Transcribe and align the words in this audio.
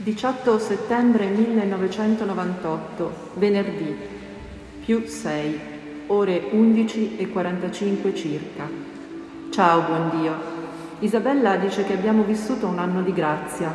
18 0.00 0.60
settembre 0.60 1.26
1998, 1.26 3.12
venerdì, 3.34 3.96
più 4.84 5.02
6, 5.04 5.58
ore 6.06 6.50
11 6.52 7.16
e 7.16 7.28
45 7.28 8.14
circa. 8.14 8.70
Ciao, 9.50 9.82
buon 9.82 10.20
Dio. 10.20 10.34
Isabella 11.00 11.56
dice 11.56 11.84
che 11.84 11.94
abbiamo 11.94 12.22
vissuto 12.22 12.68
un 12.68 12.78
anno 12.78 13.02
di 13.02 13.12
grazia. 13.12 13.74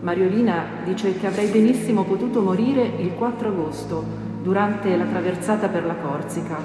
Mariolina 0.00 0.64
dice 0.84 1.16
che 1.16 1.26
avrei 1.26 1.48
benissimo 1.48 2.04
potuto 2.04 2.42
morire 2.42 2.82
il 2.98 3.14
4 3.14 3.48
agosto, 3.48 4.04
durante 4.42 4.94
la 4.98 5.06
traversata 5.06 5.68
per 5.68 5.86
la 5.86 5.94
Corsica. 5.94 6.58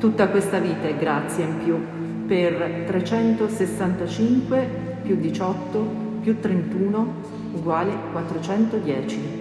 Tutta 0.00 0.30
questa 0.30 0.58
vita 0.58 0.88
è 0.88 0.96
grazia 0.96 1.44
in 1.44 1.58
più, 1.62 1.78
per 2.26 2.86
365 2.88 4.68
più 5.02 5.14
18 5.14 6.10
più 6.22 6.40
31 6.40 7.41
uguale 7.52 7.92
410. 8.12 9.40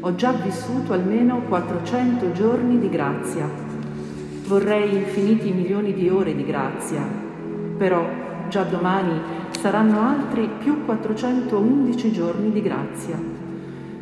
Ho 0.00 0.14
già 0.14 0.32
vissuto 0.32 0.92
almeno 0.92 1.42
400 1.42 2.32
giorni 2.32 2.78
di 2.78 2.88
grazia. 2.88 3.48
Vorrei 4.46 4.96
infiniti 4.96 5.52
milioni 5.52 5.92
di 5.92 6.08
ore 6.08 6.34
di 6.34 6.44
grazia, 6.44 7.02
però 7.76 8.08
già 8.48 8.62
domani 8.62 9.20
saranno 9.50 10.00
altri 10.00 10.48
più 10.58 10.84
411 10.84 12.12
giorni 12.12 12.50
di 12.50 12.62
grazia, 12.62 13.16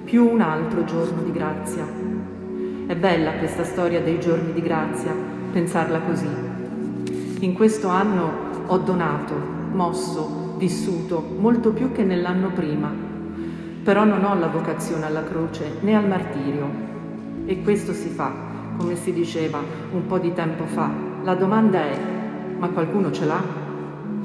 più 0.04 0.30
un 0.30 0.40
altro 0.40 0.84
giorno 0.84 1.22
di 1.22 1.32
grazia. 1.32 1.84
È 2.86 2.94
bella 2.94 3.32
questa 3.32 3.64
storia 3.64 4.00
dei 4.00 4.20
giorni 4.20 4.52
di 4.52 4.62
grazia, 4.62 5.12
pensarla 5.52 6.00
così. 6.00 6.28
In 7.40 7.52
questo 7.54 7.88
anno 7.88 8.30
ho 8.66 8.78
donato, 8.78 9.34
mosso, 9.72 10.54
vissuto 10.56 11.22
molto 11.38 11.72
più 11.72 11.92
che 11.92 12.04
nell'anno 12.04 12.50
prima 12.50 13.07
però 13.88 14.04
non 14.04 14.22
ho 14.22 14.34
la 14.34 14.48
vocazione 14.48 15.06
alla 15.06 15.24
croce 15.24 15.78
né 15.80 15.96
al 15.96 16.06
martirio. 16.06 16.68
E 17.46 17.62
questo 17.62 17.94
si 17.94 18.10
fa, 18.10 18.30
come 18.76 18.96
si 18.96 19.14
diceva 19.14 19.62
un 19.92 20.04
po' 20.04 20.18
di 20.18 20.34
tempo 20.34 20.66
fa. 20.66 20.90
La 21.22 21.34
domanda 21.34 21.80
è, 21.80 21.98
ma 22.58 22.68
qualcuno 22.68 23.10
ce 23.10 23.24
l'ha? 23.24 23.42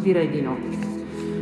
Direi 0.01 0.29
di 0.29 0.41
no. 0.41 0.57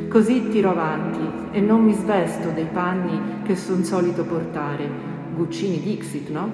Così 0.07 0.49
tiro 0.49 0.69
avanti 0.69 1.57
e 1.57 1.61
non 1.61 1.81
mi 1.83 1.93
svesto 1.93 2.49
dei 2.49 2.67
panni 2.71 3.41
che 3.41 3.55
son 3.55 3.83
solito 3.83 4.23
portare, 4.23 4.87
Guccini 5.33 5.79
Dixit, 5.79 6.29
no? 6.29 6.51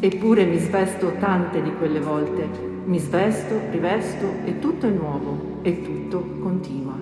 Eppure 0.00 0.46
mi 0.46 0.58
svesto 0.58 1.12
tante 1.20 1.62
di 1.62 1.72
quelle 1.78 2.00
volte. 2.00 2.44
Mi 2.86 2.98
svesto, 2.98 3.54
rivesto 3.70 4.26
e 4.44 4.58
tutto 4.58 4.88
è 4.88 4.90
nuovo 4.90 5.60
e 5.62 5.80
tutto 5.80 6.38
continua. 6.40 6.96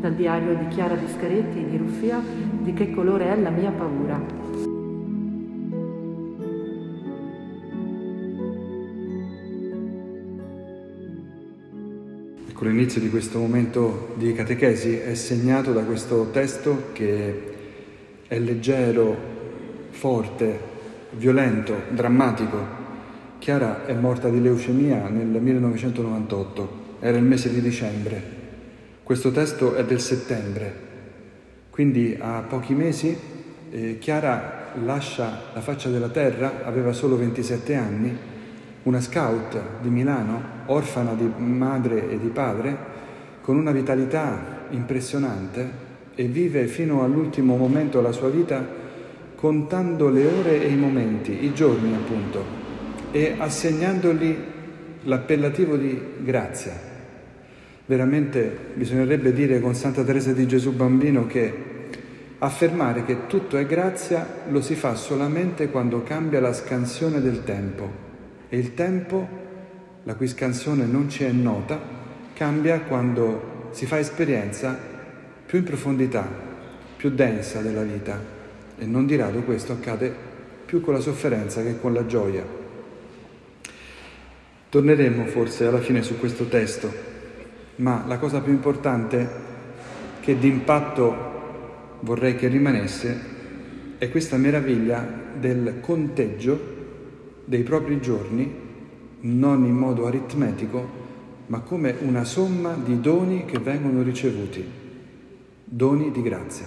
Dal 0.00 0.14
diario 0.14 0.54
di 0.54 0.66
Chiara 0.68 0.94
Biscaretti 0.94 1.66
di 1.66 1.76
Ruffia 1.76 2.20
di 2.60 2.74
che 2.74 2.90
colore 2.90 3.32
è 3.32 3.36
la 3.40 3.50
mia 3.50 3.70
paura. 3.70 4.20
Ecco, 12.48 12.64
l'inizio 12.64 13.00
di 13.00 13.08
questo 13.08 13.38
momento 13.38 14.14
di 14.16 14.34
catechesi 14.34 14.96
è 14.96 15.14
segnato 15.14 15.72
da 15.72 15.82
questo 15.82 16.30
testo 16.30 16.90
che 16.92 17.48
è 18.28 18.38
leggero, 18.38 19.16
forte, 19.90 20.58
violento, 21.12 21.74
drammatico. 21.88 22.78
Chiara 23.38 23.86
è 23.86 23.94
morta 23.94 24.28
di 24.28 24.42
leucemia 24.42 25.08
nel 25.08 25.26
1998, 25.40 26.68
era 27.00 27.16
il 27.16 27.24
mese 27.24 27.50
di 27.50 27.62
dicembre. 27.62 28.38
Questo 29.02 29.30
testo 29.32 29.74
è 29.74 29.84
del 29.84 30.00
settembre, 30.00 30.89
quindi 31.80 32.14
a 32.20 32.44
pochi 32.46 32.74
mesi 32.74 33.16
eh, 33.70 33.96
Chiara 33.98 34.72
lascia 34.84 35.44
la 35.54 35.62
faccia 35.62 35.88
della 35.88 36.10
terra, 36.10 36.62
aveva 36.62 36.92
solo 36.92 37.16
27 37.16 37.74
anni, 37.74 38.14
una 38.82 39.00
scout 39.00 39.58
di 39.80 39.88
Milano, 39.88 40.42
orfana 40.66 41.14
di 41.14 41.24
madre 41.38 42.10
e 42.10 42.18
di 42.18 42.26
padre, 42.26 42.76
con 43.40 43.56
una 43.56 43.72
vitalità 43.72 44.66
impressionante 44.68 45.70
e 46.14 46.24
vive 46.24 46.66
fino 46.66 47.02
all'ultimo 47.02 47.56
momento 47.56 47.96
della 47.96 48.12
sua 48.12 48.28
vita 48.28 48.62
contando 49.34 50.10
le 50.10 50.26
ore 50.26 50.62
e 50.62 50.68
i 50.68 50.76
momenti, 50.76 51.46
i 51.46 51.54
giorni 51.54 51.94
appunto, 51.94 52.44
e 53.10 53.36
assegnandogli 53.38 54.36
l'appellativo 55.04 55.76
di 55.76 55.98
grazia. 56.18 56.88
Veramente 57.86 58.54
bisognerebbe 58.74 59.32
dire 59.32 59.60
con 59.60 59.74
Santa 59.74 60.04
Teresa 60.04 60.32
di 60.34 60.46
Gesù 60.46 60.72
Bambino 60.72 61.26
che 61.26 61.68
Affermare 62.42 63.04
che 63.04 63.26
tutto 63.26 63.58
è 63.58 63.66
grazia 63.66 64.26
lo 64.48 64.62
si 64.62 64.74
fa 64.74 64.94
solamente 64.94 65.68
quando 65.68 66.02
cambia 66.02 66.40
la 66.40 66.54
scansione 66.54 67.20
del 67.20 67.44
tempo 67.44 68.08
e 68.48 68.56
il 68.56 68.72
tempo, 68.72 69.28
la 70.04 70.14
cui 70.14 70.26
scansione 70.26 70.86
non 70.86 71.10
ci 71.10 71.24
è 71.24 71.32
nota, 71.32 71.78
cambia 72.32 72.80
quando 72.80 73.68
si 73.72 73.84
fa 73.84 73.98
esperienza 73.98 74.74
più 75.44 75.58
in 75.58 75.64
profondità, 75.64 76.26
più 76.96 77.10
densa 77.10 77.60
della 77.60 77.82
vita 77.82 78.18
e 78.78 78.86
non 78.86 79.04
di 79.04 79.16
rado 79.16 79.40
questo 79.42 79.72
accade 79.72 80.10
più 80.64 80.80
con 80.80 80.94
la 80.94 81.00
sofferenza 81.00 81.60
che 81.62 81.78
con 81.78 81.92
la 81.92 82.06
gioia. 82.06 82.42
Torneremo 84.70 85.26
forse 85.26 85.66
alla 85.66 85.80
fine 85.80 86.00
su 86.00 86.18
questo 86.18 86.46
testo, 86.46 86.90
ma 87.76 88.02
la 88.06 88.16
cosa 88.16 88.40
più 88.40 88.52
importante 88.52 89.28
che 90.20 90.38
d'impatto 90.38 91.29
vorrei 92.00 92.36
che 92.36 92.48
rimanesse 92.48 93.38
è 93.98 94.10
questa 94.10 94.36
meraviglia 94.36 95.06
del 95.38 95.78
conteggio 95.80 96.78
dei 97.44 97.62
propri 97.62 98.00
giorni, 98.00 98.68
non 99.20 99.64
in 99.64 99.74
modo 99.74 100.06
aritmetico, 100.06 100.98
ma 101.46 101.60
come 101.60 101.96
una 102.00 102.24
somma 102.24 102.74
di 102.74 103.00
doni 103.00 103.44
che 103.44 103.58
vengono 103.58 104.02
ricevuti, 104.02 104.64
doni 105.64 106.10
di 106.10 106.22
grazia. 106.22 106.66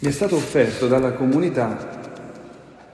Mi 0.00 0.08
è 0.08 0.10
stato 0.10 0.34
offerto 0.34 0.88
dalla 0.88 1.12
comunità 1.12 2.00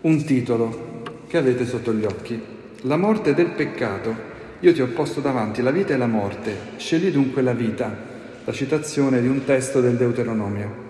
un 0.02 0.24
titolo 0.24 1.02
che 1.26 1.38
avete 1.38 1.64
sotto 1.64 1.92
gli 1.92 2.04
occhi, 2.04 2.40
La 2.82 2.96
morte 2.96 3.34
del 3.34 3.50
peccato 3.52 4.14
io 4.60 4.72
ti 4.72 4.82
ho 4.82 4.88
posto 4.88 5.20
davanti 5.20 5.62
la 5.62 5.70
vita 5.70 5.94
e 5.94 5.96
la 5.96 6.08
morte, 6.08 6.52
scegli 6.78 7.10
dunque 7.10 7.42
la 7.42 7.52
vita, 7.52 7.96
la 8.44 8.52
citazione 8.52 9.20
di 9.20 9.28
un 9.28 9.44
testo 9.44 9.80
del 9.80 9.96
Deuteronomio, 9.96 10.86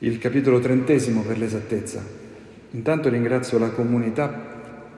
il 0.00 0.18
capitolo 0.18 0.60
trentesimo 0.60 1.22
per 1.22 1.38
l'esattezza. 1.38 2.04
Intanto 2.72 3.08
ringrazio 3.08 3.58
la 3.58 3.70
comunità, 3.70 4.52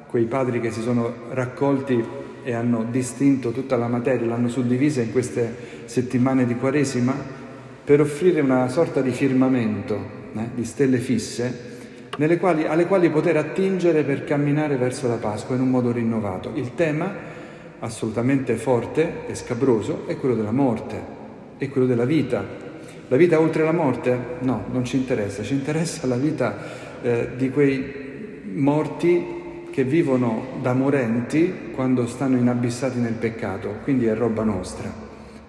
quei 0.09 0.25
padri 0.25 0.61
che 0.61 0.73
si 0.73 0.81
sono 0.81 1.13
raccolti 1.31 2.03
e 2.43 2.53
hanno 2.53 2.85
distinto 2.91 3.53
tutta 3.53 3.77
la 3.77 3.87
materia, 3.87 4.27
l'hanno 4.27 4.49
suddivisa 4.49 5.03
in 5.03 5.13
queste 5.13 5.85
settimane 5.85 6.47
di 6.47 6.57
Quaresima 6.57 7.15
per 7.85 8.01
offrire 8.01 8.41
una 8.41 8.69
sorta 8.69 9.01
di 9.01 9.13
firmamento, 9.13 9.99
eh, 10.35 10.49
di 10.53 10.65
stelle 10.65 10.99
fisse, 10.99 11.75
quali, 12.41 12.65
alle 12.67 12.87
quali 12.87 13.11
poter 13.11 13.37
attingere 13.37 14.03
per 14.03 14.25
camminare 14.25 14.77
verso 14.77 15.07
la 15.07 15.17
Pasqua 15.17 15.55
in 15.55 15.61
un 15.61 15.71
modo 15.71 15.93
rinnovato. 15.93 16.51
Il 16.55 16.75
tema 16.75 17.26
assolutamente 17.81 18.57
forte 18.57 19.27
e 19.27 19.35
scabroso 19.35 20.07
è 20.07 20.17
quello 20.17 20.35
della 20.35 20.53
morte, 20.53 21.01
è 21.59 21.69
quello 21.69 21.87
della 21.87 22.05
vita. 22.05 22.45
La 23.09 23.17
vita 23.17 23.41
oltre 23.41 23.63
la 23.63 23.73
morte? 23.73 24.19
No, 24.41 24.65
non 24.71 24.85
ci 24.85 24.97
interessa, 24.97 25.43
ci 25.43 25.55
interessa 25.55 26.07
la 26.07 26.17
vita 26.17 26.57
eh, 27.03 27.29
di 27.37 27.51
quei 27.51 28.43
morti 28.55 29.35
che 29.71 29.85
vivono 29.85 30.59
da 30.63 30.73
morenti 30.73 31.71
quando 31.75 32.07
stanno 32.07 32.39
inabissati 32.39 32.99
nel 32.99 33.13
peccato, 33.13 33.77
quindi 33.83 34.07
è 34.07 34.15
roba 34.15 34.43
nostra, 34.43 34.91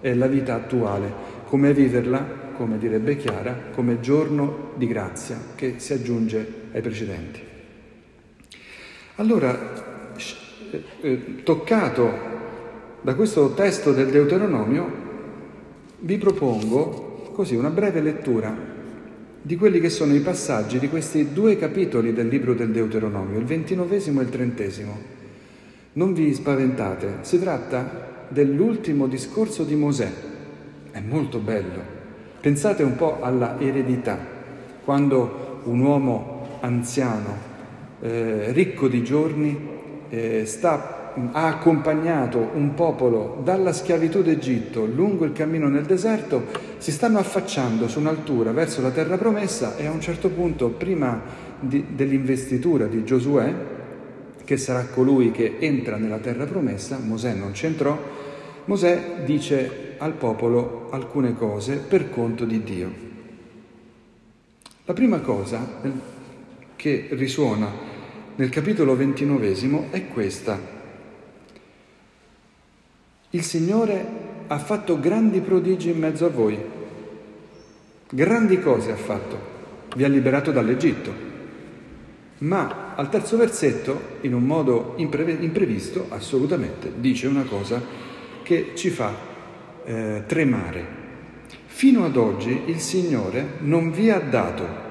è 0.02 0.14
la 0.14 0.28
vita 0.28 0.54
attuale, 0.54 1.12
come 1.46 1.74
viverla, 1.74 2.46
come 2.54 2.78
direbbe 2.78 3.16
Chiara, 3.16 3.56
come 3.72 4.02
giorno 4.02 4.72
di 4.76 4.86
grazia 4.88 5.38
che 5.56 5.76
si 5.78 5.94
aggiunge 5.94 6.46
ai 6.74 6.82
precedenti. 6.82 7.42
Allora, 9.16 9.87
eh, 11.02 11.44
toccato 11.44 12.36
da 13.02 13.16
questo 13.16 13.54
testo 13.54 13.94
del 13.94 14.10
Deuteronomio, 14.10 15.06
vi 16.00 16.18
propongo 16.18 17.32
così 17.34 17.56
una 17.56 17.70
breve 17.70 18.02
lettura 18.02 18.76
di 19.42 19.56
quelli 19.56 19.80
che 19.80 19.90
sono 19.90 20.14
i 20.14 20.20
passaggi 20.20 20.78
di 20.78 20.90
questi 20.90 21.32
due 21.32 21.58
capitoli 21.58 22.12
del 22.14 22.28
libro 22.28 22.54
del 22.54 22.72
Deuteronomio, 22.72 23.40
il 23.40 23.46
ventinovesimo 23.46 24.20
e 24.20 24.24
il 24.24 24.30
trentesimo. 24.30 24.98
Non 25.94 26.14
vi 26.14 26.34
spaventate, 26.34 27.20
si 27.22 27.40
tratta 27.40 28.26
dell'ultimo 28.28 29.08
discorso 29.08 29.64
di 29.64 29.76
Mosè. 29.76 30.12
È 30.92 31.00
molto 31.00 31.40
bello. 31.40 31.96
Pensate 32.42 32.84
un 32.84 32.96
po' 32.96 33.22
alla 33.22 33.60
eredità, 33.60 34.18
quando 34.84 35.62
un 35.64 35.80
uomo 35.80 36.60
anziano, 36.60 37.36
eh, 38.02 38.52
ricco 38.52 38.88
di 38.88 39.04
giorni, 39.04 39.77
eh, 40.10 40.46
sta 40.46 40.98
ha 41.32 41.48
accompagnato 41.48 42.52
un 42.54 42.74
popolo 42.76 43.42
dalla 43.44 43.74
schiavitù 43.74 44.22
d'Egitto 44.22 44.86
lungo 44.86 45.26
il 45.26 45.34
cammino 45.34 45.68
nel 45.68 45.86
deserto, 45.86 46.46
si 46.78 46.92
stanno 46.92 47.18
affacciando 47.18 47.88
su 47.88 48.00
un'altura 48.00 48.52
verso 48.52 48.82
la 48.82 48.92
terra 48.92 49.18
promessa 49.18 49.76
e 49.78 49.88
a 49.88 49.92
un 49.92 50.00
certo 50.00 50.30
punto, 50.30 50.70
prima 50.70 51.20
di, 51.60 51.86
dell'investitura 51.90 52.86
di 52.86 53.04
Giosuè, 53.04 53.54
che 54.44 54.58
sarà 54.58 54.86
colui 54.86 55.32
che 55.32 55.56
entra 55.60 55.98
nella 55.98 56.20
terra 56.20 56.46
promessa, 56.46 57.00
Mosè 57.02 57.34
non 57.34 57.52
c'entrò, 57.52 57.98
Mosè 58.66 59.24
dice 59.26 59.96
al 59.98 60.14
popolo 60.14 60.90
alcune 60.92 61.36
cose 61.36 61.78
per 61.78 62.10
conto 62.10 62.46
di 62.46 62.64
Dio. 62.64 63.06
La 64.86 64.94
prima 64.94 65.20
cosa 65.20 65.68
che 66.76 67.08
risuona 67.12 67.97
nel 68.38 68.50
capitolo 68.50 68.96
ventinovesimo 68.96 69.88
è 69.90 70.08
questa. 70.08 70.60
Il 73.32 73.42
Signore 73.42 74.06
ha 74.48 74.60
fatto 74.60 75.00
grandi 75.00 75.40
prodigi 75.42 75.90
in 75.90 75.98
mezzo 75.98 76.26
a 76.26 76.30
voi, 76.30 76.58
grandi 78.10 78.60
cose 78.60 78.92
ha 78.92 78.96
fatto, 78.96 79.40
vi 79.96 80.04
ha 80.04 80.08
liberato 80.08 80.52
dall'Egitto. 80.52 81.26
Ma 82.40 82.94
al 82.96 83.10
terzo 83.10 83.38
versetto, 83.38 84.18
in 84.22 84.36
un 84.36 84.44
modo 84.44 84.94
imprevisto, 84.98 86.06
assolutamente, 86.10 86.92
dice 86.96 87.26
una 87.26 87.44
cosa 87.44 87.82
che 88.44 88.74
ci 88.76 88.92
fa 88.92 89.16
eh, 89.84 90.24
tremare. 90.28 90.86
Fino 91.66 92.06
ad 92.06 92.16
oggi 92.16 92.64
il 92.68 92.80
Signore 92.80 93.56
non 93.62 93.92
vi 93.92 94.12
ha 94.12 94.20
dato 94.20 94.86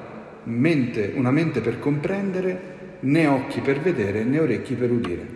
mente, 0.44 1.12
una 1.14 1.30
mente 1.30 1.60
per 1.60 1.78
comprendere, 1.78 2.74
né 3.00 3.26
occhi 3.26 3.60
per 3.60 3.80
vedere, 3.80 4.24
né 4.24 4.38
orecchi 4.38 4.74
per 4.74 4.90
udire. 4.90 5.26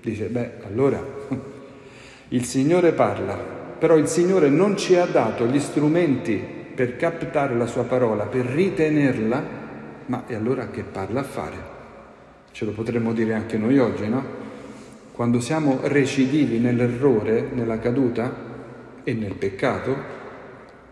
Dice, 0.00 0.26
beh, 0.26 0.50
allora 0.66 1.02
il 2.28 2.44
Signore 2.44 2.92
parla, 2.92 3.34
però 3.78 3.96
il 3.96 4.06
Signore 4.06 4.48
non 4.48 4.76
ci 4.76 4.96
ha 4.96 5.06
dato 5.06 5.46
gli 5.46 5.60
strumenti 5.60 6.42
per 6.74 6.96
captare 6.96 7.54
la 7.54 7.66
sua 7.66 7.84
parola, 7.84 8.24
per 8.24 8.44
ritenerla, 8.46 9.62
ma 10.06 10.24
e 10.26 10.34
allora 10.34 10.68
che 10.68 10.82
parla 10.82 11.20
a 11.20 11.24
fare? 11.24 11.72
Ce 12.52 12.64
lo 12.64 12.72
potremmo 12.72 13.12
dire 13.12 13.34
anche 13.34 13.56
noi 13.56 13.78
oggi, 13.78 14.08
no? 14.08 14.42
Quando 15.12 15.40
siamo 15.40 15.80
recidivi 15.82 16.58
nell'errore, 16.58 17.48
nella 17.52 17.78
caduta 17.78 18.34
e 19.04 19.12
nel 19.14 19.34
peccato, 19.34 19.96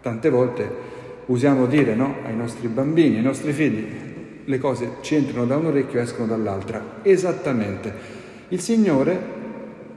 tante 0.01 0.31
volte 0.31 0.91
usiamo 1.27 1.67
dire 1.67 1.95
no, 1.95 2.17
ai 2.25 2.37
nostri 2.37 2.69
bambini, 2.69 3.17
ai 3.17 3.23
nostri 3.23 3.53
figli, 3.53 4.12
le 4.45 4.59
cose 4.59 4.97
ci 5.01 5.15
entrano 5.15 5.47
da 5.47 5.57
un 5.57 5.67
orecchio 5.67 5.99
e 5.99 6.03
escono 6.03 6.27
dall'altra. 6.27 7.01
Esattamente. 7.03 8.21
Il 8.49 8.61
Signore 8.61 9.41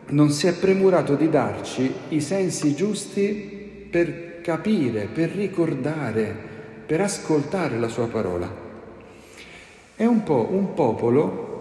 non 0.08 0.30
si 0.30 0.48
è 0.48 0.54
premurato 0.54 1.16
di 1.16 1.30
darci 1.30 1.92
i 2.10 2.22
sensi 2.22 2.76
giusti 2.76 3.88
per 3.90 4.42
capire, 4.42 5.08
per 5.12 5.32
ricordare, 5.32 6.36
per 6.86 7.02
ascoltare 7.02 7.80
la 7.80 7.88
sua 7.88 8.08
parola. 8.08 8.64
È 9.96 10.06
un 10.06 10.24
po' 10.24 10.48
un 10.52 10.74
popolo 10.74 11.54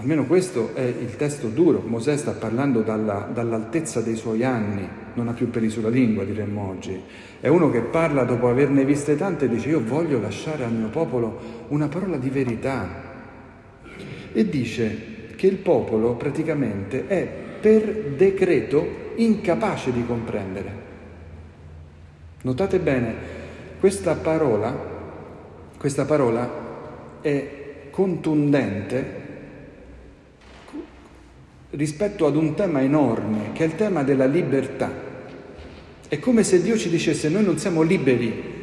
Almeno 0.00 0.24
questo 0.24 0.70
è 0.74 0.80
il 0.80 1.16
testo 1.16 1.48
duro. 1.48 1.82
Mosè 1.84 2.16
sta 2.16 2.30
parlando 2.30 2.80
dalla, 2.80 3.28
dall'altezza 3.30 4.00
dei 4.00 4.16
suoi 4.16 4.44
anni, 4.44 4.88
non 5.14 5.28
ha 5.28 5.32
più 5.32 5.50
peli 5.50 5.68
sulla 5.68 5.88
lingua, 5.88 6.24
diremmo 6.24 6.68
oggi. 6.68 7.00
È 7.40 7.48
uno 7.48 7.70
che 7.70 7.80
parla 7.80 8.24
dopo 8.24 8.48
averne 8.48 8.84
viste 8.84 9.16
tante 9.16 9.46
e 9.46 9.48
dice 9.48 9.68
io 9.68 9.82
voglio 9.82 10.20
lasciare 10.20 10.64
al 10.64 10.72
mio 10.72 10.88
popolo 10.88 11.66
una 11.68 11.88
parola 11.88 12.16
di 12.16 12.30
verità. 12.30 13.08
E 14.32 14.48
dice 14.48 15.34
che 15.36 15.46
il 15.46 15.56
popolo 15.56 16.14
praticamente 16.14 17.06
è 17.06 17.26
per 17.60 18.14
decreto 18.16 18.86
incapace 19.16 19.92
di 19.92 20.04
comprendere. 20.06 20.88
Notate 22.42 22.78
bene, 22.78 23.14
questa 23.78 24.14
parola, 24.14 24.74
questa 25.76 26.04
parola 26.04 27.18
è 27.20 27.88
contundente 27.90 29.19
rispetto 31.70 32.26
ad 32.26 32.36
un 32.36 32.54
tema 32.54 32.82
enorme, 32.82 33.52
che 33.52 33.64
è 33.64 33.66
il 33.66 33.76
tema 33.76 34.02
della 34.02 34.26
libertà. 34.26 34.90
È 36.08 36.18
come 36.18 36.42
se 36.42 36.60
Dio 36.60 36.76
ci 36.76 36.88
dicesse 36.88 37.28
noi 37.28 37.44
non 37.44 37.58
siamo 37.58 37.82
liberi, 37.82 38.58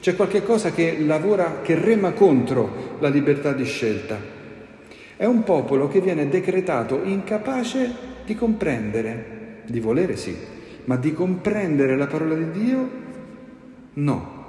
c'è 0.00 0.16
qualche 0.16 0.42
cosa 0.42 0.72
che 0.72 0.98
lavora, 0.98 1.60
che 1.62 1.76
rema 1.76 2.10
contro 2.12 2.96
la 2.98 3.08
libertà 3.08 3.52
di 3.52 3.64
scelta. 3.64 4.18
È 5.16 5.24
un 5.24 5.44
popolo 5.44 5.86
che 5.86 6.00
viene 6.00 6.28
decretato 6.28 7.00
incapace 7.04 8.10
di 8.26 8.34
comprendere, 8.34 9.62
di 9.66 9.78
volere 9.78 10.16
sì, 10.16 10.36
ma 10.86 10.96
di 10.96 11.12
comprendere 11.12 11.96
la 11.96 12.08
parola 12.08 12.34
di 12.34 12.50
Dio 12.50 12.90
no. 13.94 14.40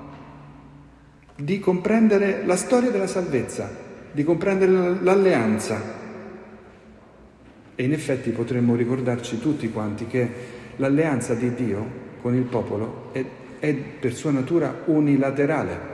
Di 1.35 1.59
comprendere 1.59 2.43
la 2.45 2.55
storia 2.55 2.89
della 2.89 3.05
salvezza, 3.05 3.69
di 4.11 4.23
comprendere 4.23 4.97
l'alleanza, 5.01 6.01
e 7.75 7.83
in 7.83 7.93
effetti 7.93 8.29
potremmo 8.31 8.75
ricordarci 8.75 9.39
tutti 9.39 9.71
quanti 9.71 10.07
che 10.07 10.29
l'alleanza 10.77 11.33
di 11.33 11.53
Dio 11.53 12.01
con 12.21 12.35
il 12.35 12.43
popolo 12.43 13.09
è, 13.11 13.23
è 13.59 13.73
per 13.73 14.13
sua 14.13 14.31
natura 14.31 14.83
unilaterale. 14.85 15.91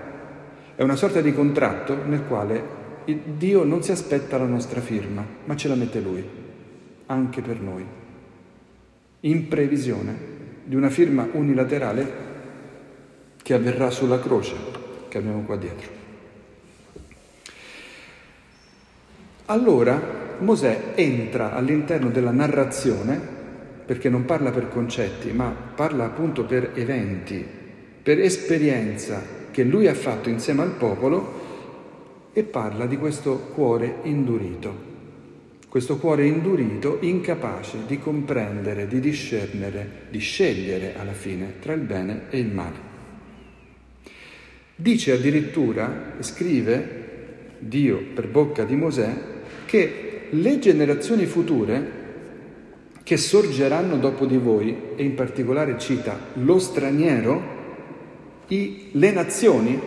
È 0.76 0.84
una 0.84 0.96
sorta 0.96 1.22
di 1.22 1.34
contratto 1.34 2.06
nel 2.06 2.24
quale 2.28 2.78
Dio 3.06 3.64
non 3.64 3.82
si 3.82 3.92
aspetta 3.92 4.38
la 4.38 4.46
nostra 4.46 4.82
firma, 4.82 5.26
ma 5.46 5.56
ce 5.56 5.68
la 5.68 5.76
mette 5.76 6.00
Lui, 6.00 6.24
anche 7.08 7.42
per 7.42 7.60
noi, 7.60 7.86
in 9.22 9.48
previsione 9.48 10.38
di 10.64 10.76
una 10.76 10.90
firma 10.90 11.28
unilaterale 11.32 12.28
che 13.42 13.54
avverrà 13.54 13.90
sulla 13.90 14.20
croce 14.20 14.56
che 15.08 15.18
abbiamo 15.18 15.42
qua 15.42 15.58
dietro. 15.58 15.98
Allora 19.46 20.19
Mosè 20.40 20.94
entra 20.96 21.54
all'interno 21.54 22.10
della 22.10 22.32
narrazione, 22.32 23.20
perché 23.86 24.10
non 24.10 24.26
parla 24.26 24.52
per 24.52 24.70
concetti, 24.70 25.32
ma 25.32 25.54
parla 25.76 26.06
appunto 26.06 26.46
per 26.46 26.72
eventi, 26.76 27.44
per 28.02 28.20
esperienza 28.20 29.22
che 29.52 29.64
lui 29.64 29.88
ha 29.88 29.94
fatto 29.94 30.30
insieme 30.30 30.62
al 30.62 30.72
popolo 30.72 31.48
e 32.32 32.44
parla 32.44 32.86
di 32.86 32.98
questo 32.98 33.50
cuore 33.54 33.96
indurito. 34.04 34.88
Questo 35.68 35.98
cuore 35.98 36.26
indurito, 36.26 36.98
incapace 37.02 37.80
di 37.86 38.00
comprendere, 38.00 38.88
di 38.88 39.00
discernere, 39.00 40.08
di 40.10 40.20
scegliere 40.20 40.96
alla 40.98 41.14
fine 41.14 41.56
tra 41.60 41.74
il 41.74 41.82
bene 41.82 42.22
e 42.30 42.40
il 42.40 42.52
male. 42.52 42.88
Dice 44.76 45.12
addirittura, 45.12 46.14
scrive 46.20 47.08
Dio 47.60 48.02
per 48.14 48.28
bocca 48.30 48.64
di 48.64 48.76
Mosè, 48.76 49.14
che 49.66 50.19
le 50.32 50.60
generazioni 50.60 51.26
future 51.26 51.98
che 53.04 53.18
sorgeranno 53.18 53.98
dopo 53.98 54.26
di 54.26 54.38
voi, 54.38 54.76
e 54.96 55.04
in 55.04 55.16
particolare 55.16 55.80
cita 55.80 56.16
lo 56.34 56.60
straniero, 56.60 57.58
i, 58.50 58.90
le 58.92 59.12
nazioni, 59.12 59.82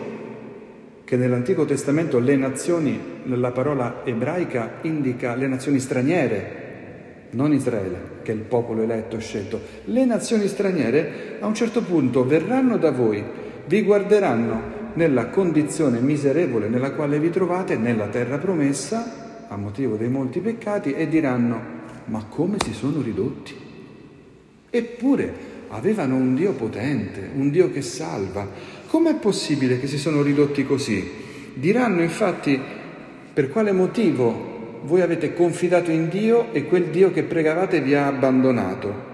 che 1.05 1.15
nell'Antico 1.17 1.63
Testamento 1.63 2.19
le 2.19 2.35
nazioni, 2.35 2.99
nella 3.23 3.51
parola 3.51 4.01
ebraica, 4.03 4.79
indica 4.81 5.35
le 5.35 5.47
nazioni 5.47 5.79
straniere, 5.79 6.61
non 7.31 7.53
Israele, 7.53 7.97
che 8.23 8.31
è 8.31 8.35
il 8.35 8.41
popolo 8.41 8.81
eletto 8.81 9.19
scelto. 9.19 9.61
Le 9.85 10.05
nazioni 10.05 10.47
straniere 10.47 11.37
a 11.39 11.47
un 11.47 11.55
certo 11.55 11.81
punto 11.81 12.25
verranno 12.25 12.77
da 12.77 12.91
voi, 12.91 13.23
vi 13.67 13.83
guarderanno 13.83 14.81
nella 14.95 15.27
condizione 15.27 15.99
miserevole 15.99 16.67
nella 16.67 16.91
quale 16.91 17.19
vi 17.19 17.29
trovate, 17.29 17.77
nella 17.77 18.07
terra 18.07 18.37
promessa, 18.37 19.22
a 19.47 19.57
motivo 19.57 19.95
dei 19.95 20.09
molti 20.09 20.39
peccati 20.39 20.93
e 20.93 21.07
diranno 21.07 21.81
ma 22.05 22.25
come 22.27 22.57
si 22.63 22.73
sono 22.73 23.01
ridotti? 23.01 23.55
Eppure 24.69 25.51
avevano 25.69 26.15
un 26.15 26.35
Dio 26.35 26.53
potente, 26.53 27.29
un 27.35 27.49
Dio 27.49 27.71
che 27.71 27.81
salva. 27.81 28.47
Com'è 28.87 29.15
possibile 29.15 29.79
che 29.79 29.87
si 29.87 29.97
sono 29.97 30.21
ridotti 30.21 30.65
così? 30.65 31.09
Diranno 31.53 32.01
infatti 32.01 32.59
per 33.33 33.49
quale 33.49 33.71
motivo 33.71 34.81
voi 34.83 35.01
avete 35.01 35.33
confidato 35.33 35.91
in 35.91 36.09
Dio 36.09 36.51
e 36.51 36.65
quel 36.65 36.85
Dio 36.85 37.11
che 37.11 37.23
pregavate 37.23 37.81
vi 37.81 37.95
ha 37.95 38.07
abbandonato? 38.07 39.11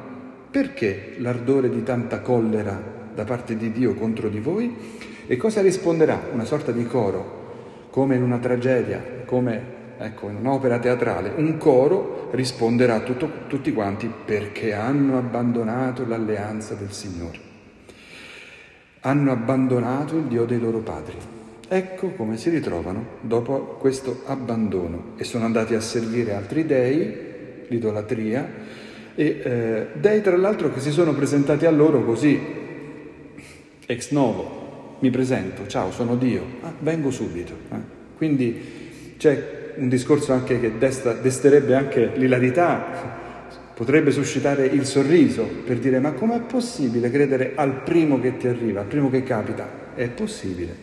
Perché 0.50 1.16
l'ardore 1.18 1.70
di 1.70 1.84
tanta 1.84 2.22
collera 2.22 2.82
da 3.14 3.24
parte 3.24 3.56
di 3.56 3.72
Dio 3.72 3.94
contro 3.94 4.30
di 4.30 4.40
voi? 4.40 4.74
E 5.28 5.38
cosa 5.38 5.62
risponderà? 5.62 6.30
Una 6.34 6.46
sorta 6.46 6.72
di 6.72 6.86
coro, 6.86 7.88
come 7.92 8.16
in 8.16 8.24
una 8.24 8.40
tragedia, 8.40 9.02
come 9.26 9.78
ecco, 10.00 10.30
in 10.30 10.38
un'opera 10.38 10.80
teatrale, 10.80 11.34
un 11.36 11.58
coro 11.58 12.30
risponderà 12.32 12.96
a 12.96 13.00
tutto, 13.02 13.30
tutti 13.48 13.74
quanti 13.74 14.12
perché 14.26 14.74
hanno 14.74 15.18
abbandonato 15.18 16.08
l'alleanza 16.08 16.74
del 16.76 16.92
Signore. 16.92 17.48
Hanno 19.02 19.32
abbandonato 19.32 20.18
il 20.18 20.24
Dio 20.24 20.46
dei 20.46 20.60
loro 20.60 20.80
padri. 20.80 21.18
Ecco 21.68 22.10
come 22.12 22.38
si 22.38 22.50
ritrovano 22.50 23.18
dopo 23.22 23.78
questo 23.80 24.24
abbandono 24.26 25.14
e 25.18 25.24
sono 25.24 25.46
andati 25.46 25.76
a 25.76 25.82
servire 25.82 26.34
altri 26.34 26.66
dei 26.66 27.28
l'idolatria, 27.68 28.48
e 29.16 29.42
eh, 29.44 29.88
dei 29.94 30.22
tra 30.22 30.36
l'altro 30.38 30.72
che 30.72 30.80
si 30.80 30.92
sono 30.92 31.14
presentati 31.14 31.66
a 31.66 31.72
loro 31.72 32.04
così, 32.04 32.40
ex 33.86 34.12
novo, 34.12 34.98
mi 35.00 35.10
presento, 35.10 35.68
ciao, 35.68 35.92
sono 35.92 36.16
Dio, 36.16 36.44
ah, 36.62 36.74
vengo 36.80 37.12
subito. 37.12 37.54
Eh. 37.72 37.98
Quindi 38.18 38.62
c'è 39.18 39.59
un 39.80 39.90
discorso 39.90 40.34
anche 40.34 40.60
che 40.60 40.78
desta, 40.78 41.14
desterebbe 41.14 41.74
anche 41.74 42.12
l'ilarità, 42.16 43.18
potrebbe 43.74 44.12
suscitare 44.12 44.66
il 44.66 44.86
sorriso 44.86 45.48
per 45.66 45.78
dire 45.78 46.00
ma 46.00 46.12
com'è 46.12 46.42
possibile 46.42 47.10
credere 47.10 47.54
al 47.56 47.82
primo 47.84 48.20
che 48.20 48.36
ti 48.38 48.48
arriva, 48.48 48.82
al 48.82 48.88
primo 48.88 49.10
che 49.10 49.24
capita? 49.24 49.94
È 49.96 50.08
possibile, 50.10 50.76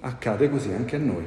accade 0.00 0.48
così 0.48 0.70
anche 0.70 0.96
a 0.96 1.00
noi, 1.00 1.24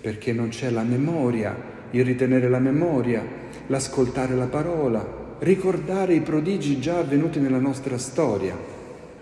perché 0.00 0.32
non 0.32 0.48
c'è 0.48 0.70
la 0.70 0.82
memoria, 0.82 1.54
il 1.90 2.04
ritenere 2.04 2.48
la 2.48 2.58
memoria, 2.58 3.22
l'ascoltare 3.66 4.34
la 4.34 4.46
parola, 4.46 5.36
ricordare 5.40 6.14
i 6.14 6.20
prodigi 6.20 6.80
già 6.80 6.98
avvenuti 6.98 7.38
nella 7.38 7.58
nostra 7.58 7.98
storia. 7.98 8.56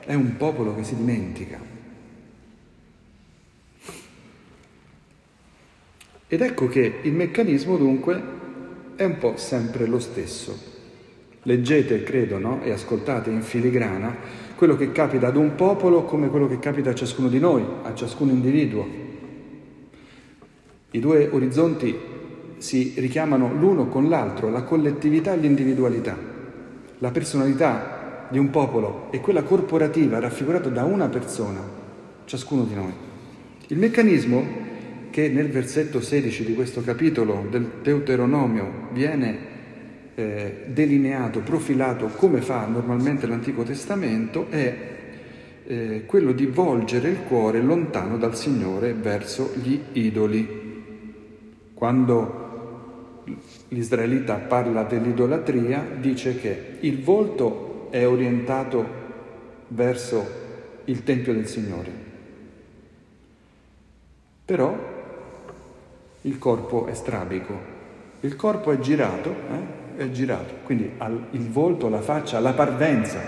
È 0.04 0.14
un 0.14 0.36
popolo 0.36 0.74
che 0.74 0.84
si 0.84 0.96
dimentica. 0.96 1.77
Ed 6.30 6.42
ecco 6.42 6.68
che 6.68 6.98
il 7.02 7.14
meccanismo 7.14 7.78
dunque 7.78 8.22
è 8.96 9.04
un 9.04 9.16
po' 9.16 9.38
sempre 9.38 9.86
lo 9.86 9.98
stesso. 9.98 10.76
Leggete, 11.42 12.02
credo, 12.02 12.60
e 12.62 12.70
ascoltate 12.70 13.30
in 13.30 13.40
filigrana 13.40 14.14
quello 14.54 14.76
che 14.76 14.92
capita 14.92 15.28
ad 15.28 15.36
un 15.36 15.54
popolo 15.54 16.02
come 16.02 16.28
quello 16.28 16.46
che 16.46 16.58
capita 16.58 16.90
a 16.90 16.94
ciascuno 16.94 17.28
di 17.28 17.38
noi, 17.38 17.64
a 17.82 17.94
ciascun 17.94 18.28
individuo. 18.28 18.86
I 20.90 20.98
due 20.98 21.30
orizzonti 21.32 21.96
si 22.58 22.92
richiamano 22.96 23.54
l'uno 23.54 23.86
con 23.86 24.10
l'altro, 24.10 24.50
la 24.50 24.64
collettività 24.64 25.32
e 25.32 25.38
l'individualità. 25.38 26.14
La 26.98 27.10
personalità 27.10 28.26
di 28.28 28.38
un 28.38 28.50
popolo 28.50 29.06
e 29.10 29.20
quella 29.20 29.44
corporativa 29.44 30.18
raffigurata 30.18 30.68
da 30.68 30.84
una 30.84 31.08
persona, 31.08 31.60
ciascuno 32.26 32.64
di 32.64 32.74
noi. 32.74 32.92
Il 33.68 33.78
meccanismo 33.78 34.67
che 35.10 35.28
nel 35.28 35.48
versetto 35.48 36.00
16 36.00 36.44
di 36.44 36.54
questo 36.54 36.82
capitolo 36.82 37.46
del 37.50 37.66
Deuteronomio 37.82 38.88
viene 38.92 39.56
eh, 40.14 40.64
delineato, 40.66 41.40
profilato 41.40 42.06
come 42.08 42.40
fa 42.40 42.66
normalmente 42.66 43.26
l'Antico 43.26 43.62
Testamento 43.62 44.46
è 44.50 44.76
eh, 45.64 46.02
quello 46.06 46.32
di 46.32 46.46
volgere 46.46 47.10
il 47.10 47.18
cuore 47.22 47.60
lontano 47.60 48.16
dal 48.16 48.36
Signore 48.36 48.94
verso 48.94 49.52
gli 49.62 49.78
idoli. 49.92 50.66
Quando 51.74 52.46
l'Israelita 53.68 54.36
parla 54.36 54.82
dell'idolatria 54.84 55.86
dice 56.00 56.40
che 56.40 56.78
il 56.80 57.02
volto 57.02 57.88
è 57.90 58.06
orientato 58.06 58.86
verso 59.68 60.26
il 60.86 61.04
Tempio 61.04 61.34
del 61.34 61.46
Signore, 61.46 61.90
però 64.44 64.97
il 66.28 66.38
corpo 66.38 66.86
è 66.86 66.94
strabico, 66.94 67.58
il 68.20 68.36
corpo 68.36 68.70
è 68.70 68.78
girato, 68.78 69.30
eh? 69.30 70.02
è 70.02 70.10
girato, 70.10 70.56
quindi 70.64 70.90
il 71.30 71.48
volto, 71.48 71.88
la 71.88 72.02
faccia, 72.02 72.38
la 72.38 72.52
parvenza 72.52 73.18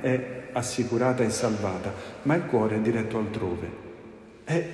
è 0.00 0.38
assicurata 0.52 1.22
e 1.22 1.30
salvata, 1.30 1.92
ma 2.22 2.34
il 2.34 2.46
cuore 2.46 2.76
è 2.76 2.80
diretto 2.80 3.18
altrove. 3.18 3.86
È, 4.42 4.64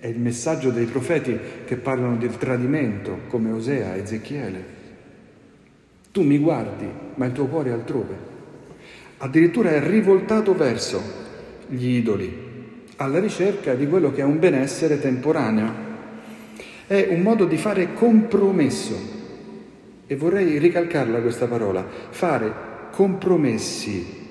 è 0.00 0.06
il 0.06 0.18
messaggio 0.18 0.70
dei 0.70 0.84
profeti 0.84 1.38
che 1.64 1.76
parlano 1.76 2.16
del 2.16 2.36
tradimento, 2.36 3.20
come 3.28 3.50
Osea, 3.50 3.96
Ezechiele. 3.96 4.74
Tu 6.12 6.22
mi 6.22 6.38
guardi, 6.38 6.86
ma 7.14 7.24
il 7.24 7.32
tuo 7.32 7.46
cuore 7.46 7.70
è 7.70 7.72
altrove. 7.72 8.14
Addirittura 9.18 9.70
è 9.70 9.80
rivoltato 9.80 10.54
verso 10.54 11.00
gli 11.66 11.88
idoli, 11.96 12.84
alla 12.96 13.18
ricerca 13.18 13.74
di 13.74 13.88
quello 13.88 14.12
che 14.12 14.20
è 14.20 14.24
un 14.24 14.38
benessere 14.38 15.00
temporaneo. 15.00 15.85
È 16.86 17.08
un 17.10 17.20
modo 17.20 17.46
di 17.46 17.56
fare 17.56 17.94
compromesso 17.94 18.96
e 20.06 20.14
vorrei 20.14 20.58
ricalcarla 20.58 21.20
questa 21.20 21.46
parola, 21.46 21.84
fare 22.10 22.52
compromessi 22.92 24.24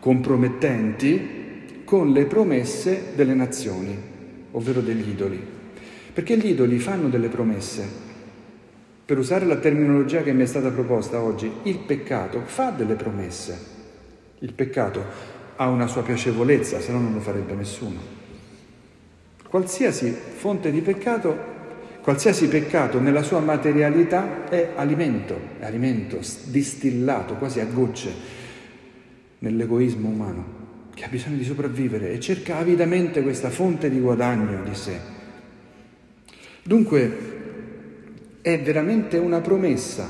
compromettenti 0.00 1.82
con 1.84 2.10
le 2.10 2.24
promesse 2.26 3.12
delle 3.14 3.34
nazioni, 3.34 3.96
ovvero 4.50 4.80
degli 4.80 5.08
idoli. 5.08 5.40
Perché 6.12 6.36
gli 6.36 6.48
idoli 6.48 6.78
fanno 6.80 7.08
delle 7.08 7.28
promesse. 7.28 7.86
Per 9.04 9.16
usare 9.16 9.46
la 9.46 9.56
terminologia 9.56 10.22
che 10.22 10.32
mi 10.32 10.42
è 10.42 10.46
stata 10.46 10.70
proposta 10.70 11.22
oggi, 11.22 11.50
il 11.62 11.78
peccato 11.78 12.42
fa 12.44 12.70
delle 12.70 12.94
promesse. 12.96 13.56
Il 14.40 14.52
peccato 14.52 15.04
ha 15.56 15.68
una 15.68 15.86
sua 15.86 16.02
piacevolezza, 16.02 16.80
se 16.80 16.90
no 16.90 16.98
non 16.98 17.14
lo 17.14 17.20
farebbe 17.20 17.54
nessuno. 17.54 18.00
Qualsiasi 19.48 20.10
fonte 20.10 20.72
di 20.72 20.80
peccato 20.80 21.53
Qualsiasi 22.04 22.48
peccato 22.48 23.00
nella 23.00 23.22
sua 23.22 23.40
materialità 23.40 24.46
è 24.50 24.72
alimento, 24.74 25.40
è 25.58 25.64
alimento 25.64 26.20
distillato 26.48 27.36
quasi 27.36 27.60
a 27.60 27.64
gocce 27.64 28.12
nell'egoismo 29.38 30.10
umano, 30.10 30.44
che 30.92 31.04
ha 31.04 31.08
bisogno 31.08 31.38
di 31.38 31.44
sopravvivere 31.44 32.12
e 32.12 32.20
cerca 32.20 32.58
avidamente 32.58 33.22
questa 33.22 33.48
fonte 33.48 33.88
di 33.88 34.00
guadagno 34.00 34.62
di 34.62 34.74
sé. 34.74 35.00
Dunque 36.62 37.18
è 38.42 38.60
veramente 38.60 39.16
una 39.16 39.40
promessa 39.40 40.06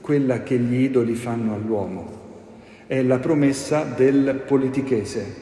quella 0.00 0.42
che 0.42 0.56
gli 0.56 0.84
idoli 0.84 1.14
fanno 1.14 1.54
all'uomo, 1.54 2.46
è 2.86 3.02
la 3.02 3.18
promessa 3.18 3.82
del 3.82 4.42
politichese, 4.46 5.34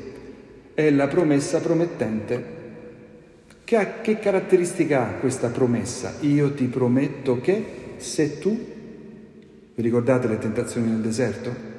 è 0.75 0.91
la 0.91 1.07
promessa 1.07 1.61
promettente 1.61 2.54
che, 3.65 3.89
che 4.03 4.19
caratteristica 4.19 5.09
ha 5.09 5.13
questa 5.15 5.49
promessa? 5.49 6.15
Io 6.21 6.53
ti 6.53 6.67
prometto 6.67 7.41
che 7.41 7.95
se 7.97 8.39
tu, 8.39 8.73
vi 9.75 9.83
ricordate 9.83 10.29
le 10.29 10.39
tentazioni 10.39 10.91
nel 10.91 11.01
deserto? 11.01 11.73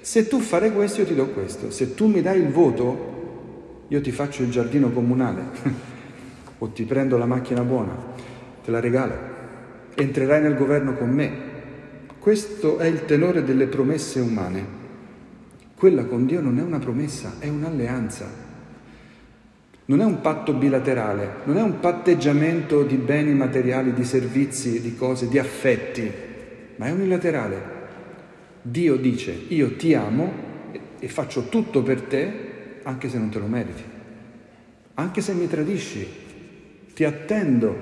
Se 0.00 0.26
tu 0.26 0.40
fare 0.40 0.72
questo 0.72 1.00
io 1.02 1.06
ti 1.06 1.14
do 1.14 1.28
questo, 1.28 1.70
se 1.70 1.94
tu 1.94 2.06
mi 2.06 2.22
dai 2.22 2.40
il 2.40 2.48
voto 2.48 3.84
io 3.88 4.00
ti 4.00 4.10
faccio 4.10 4.42
il 4.42 4.50
giardino 4.50 4.90
comunale 4.90 5.42
o 6.58 6.68
ti 6.68 6.84
prendo 6.84 7.16
la 7.16 7.26
macchina 7.26 7.62
buona, 7.62 7.94
te 8.64 8.70
la 8.70 8.80
regalo, 8.80 9.14
entrerai 9.94 10.42
nel 10.42 10.56
governo 10.56 10.94
con 10.94 11.10
me. 11.10 11.56
Questo 12.18 12.78
è 12.78 12.86
il 12.86 13.04
tenore 13.04 13.44
delle 13.44 13.66
promesse 13.66 14.20
umane. 14.20 14.76
Quella 15.76 16.04
con 16.04 16.26
Dio 16.26 16.40
non 16.40 16.58
è 16.58 16.62
una 16.62 16.78
promessa, 16.78 17.34
è 17.38 17.48
un'alleanza. 17.48 18.47
Non 19.88 20.02
è 20.02 20.04
un 20.04 20.20
patto 20.20 20.52
bilaterale, 20.52 21.36
non 21.44 21.56
è 21.56 21.62
un 21.62 21.80
patteggiamento 21.80 22.82
di 22.82 22.96
beni 22.96 23.32
materiali, 23.32 23.94
di 23.94 24.04
servizi, 24.04 24.82
di 24.82 24.94
cose, 24.94 25.28
di 25.28 25.38
affetti, 25.38 26.12
ma 26.76 26.88
è 26.88 26.90
unilaterale. 26.90 27.76
Dio 28.60 28.96
dice 28.96 29.32
io 29.48 29.76
ti 29.76 29.94
amo 29.94 30.30
e 30.98 31.08
faccio 31.08 31.48
tutto 31.48 31.82
per 31.82 32.02
te 32.02 32.80
anche 32.82 33.08
se 33.08 33.16
non 33.16 33.30
te 33.30 33.38
lo 33.38 33.46
meriti, 33.46 33.82
anche 34.92 35.22
se 35.22 35.32
mi 35.32 35.48
tradisci, 35.48 36.06
ti 36.92 37.04
attendo 37.04 37.74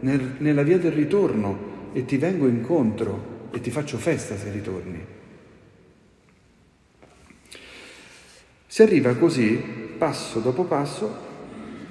nel, 0.00 0.34
nella 0.38 0.62
via 0.62 0.76
del 0.78 0.92
ritorno 0.92 1.92
e 1.94 2.04
ti 2.04 2.18
vengo 2.18 2.46
incontro 2.46 3.48
e 3.52 3.62
ti 3.62 3.70
faccio 3.70 3.96
festa 3.96 4.36
se 4.36 4.50
ritorni. 4.50 5.02
Si 8.66 8.82
arriva 8.82 9.14
così, 9.14 9.56
passo 9.96 10.40
dopo 10.40 10.64
passo, 10.64 11.23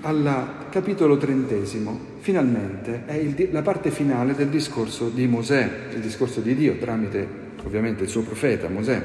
al 0.06 0.68
capitolo 0.70 1.16
trentesimo, 1.18 1.98
finalmente 2.20 3.04
è 3.06 3.14
il, 3.14 3.50
la 3.52 3.62
parte 3.62 3.90
finale 3.90 4.36
del 4.36 4.50
discorso 4.50 5.08
di 5.08 5.28
Mosè, 5.28 5.70
il 5.94 6.02
discorso 6.02 6.42
di 6.42 6.56
Dio 6.56 6.78
tramite 6.78 7.42
ovviamente 7.64 8.04
il 8.04 8.10
suo 8.10 8.22
profeta 8.22 8.68
Mosè. 8.68 9.02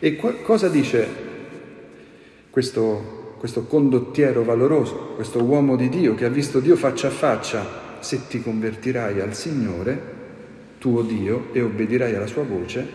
E 0.00 0.16
qua, 0.16 0.32
cosa 0.42 0.68
dice 0.68 1.06
questo, 2.50 3.36
questo 3.38 3.66
condottiero 3.66 4.42
valoroso, 4.42 5.12
questo 5.14 5.42
uomo 5.44 5.76
di 5.76 5.88
Dio 5.88 6.16
che 6.16 6.24
ha 6.24 6.30
visto 6.30 6.58
Dio 6.58 6.74
faccia 6.74 7.06
a 7.06 7.12
faccia? 7.12 7.84
Se 8.00 8.26
ti 8.26 8.42
convertirai 8.42 9.20
al 9.20 9.34
Signore, 9.34 10.14
tuo 10.78 11.02
Dio, 11.02 11.48
e 11.52 11.62
obbedirai 11.62 12.14
alla 12.14 12.26
sua 12.26 12.42
voce, 12.42 12.86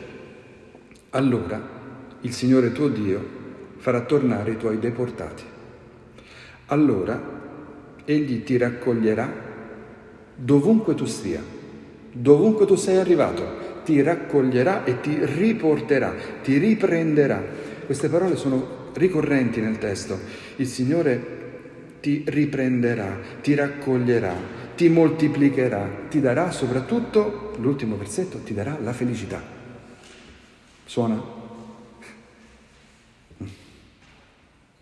allora 1.12 1.80
il 2.20 2.34
Signore 2.34 2.74
tuo 2.74 2.90
Dio 2.90 3.40
farà 3.78 4.02
tornare 4.02 4.52
i 4.52 4.58
tuoi 4.58 4.78
deportati 4.78 5.44
allora 6.72 7.40
egli 8.04 8.44
ti 8.44 8.58
raccoglierà 8.58 9.50
dovunque 10.36 10.96
tu 10.96 11.06
sia, 11.06 11.42
dovunque 12.12 12.66
tu 12.66 12.75
sei 12.75 12.98
arrivato, 12.98 13.84
ti 13.86 14.01
raccoglierà 14.01 14.84
e 14.84 15.00
ti 15.00 15.18
riporterà, 15.22 16.13
ti 16.44 16.58
riprenderà. 16.58 17.42
Queste 17.86 18.10
parole 18.10 18.36
sono 18.36 18.90
ricorrenti 18.94 19.62
nel 19.62 19.78
testo. 19.78 20.20
Il 20.58 20.68
Signore 20.68 21.40
ti 22.01 22.24
riprenderà, 22.25 23.18
ti 23.42 23.54
raccoglierà, 23.54 24.34
ti 24.34 24.62
ti 24.82 24.90
moltiplicherà, 24.90 26.08
ti 26.10 26.20
darà 26.20 26.50
soprattutto, 26.50 27.54
l'ultimo 27.60 27.98
versetto, 27.98 28.40
ti 28.40 28.51
darà 28.56 28.80
la 28.82 28.94
felicità. 28.94 29.40
Suona? 30.86 31.22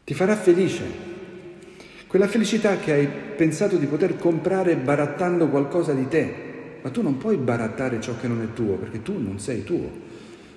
Ti 0.05 0.13
farà 0.13 0.37
felice. 0.37 1.17
Quella 2.09 2.27
felicità 2.27 2.77
che 2.77 2.91
hai 2.91 3.07
pensato 3.07 3.77
di 3.77 3.85
poter 3.85 4.17
comprare 4.17 4.75
barattando 4.75 5.47
qualcosa 5.47 5.93
di 5.93 6.07
te, 6.07 6.33
ma 6.81 6.89
tu 6.89 7.03
non 7.03 7.19
puoi 7.19 7.37
barattare 7.37 8.01
ciò 8.01 8.17
che 8.19 8.27
non 8.27 8.41
è 8.41 8.51
tuo, 8.51 8.77
perché 8.77 9.03
tu 9.03 9.21
non 9.21 9.37
sei 9.37 9.63
tuo. 9.63 9.91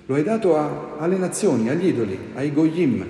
Lo 0.07 0.15
hai 0.15 0.23
dato 0.23 0.57
a, 0.57 0.95
alle 0.97 1.15
nazioni, 1.15 1.69
agli 1.69 1.89
idoli, 1.89 2.17
ai 2.33 2.51
goyim. 2.51 3.05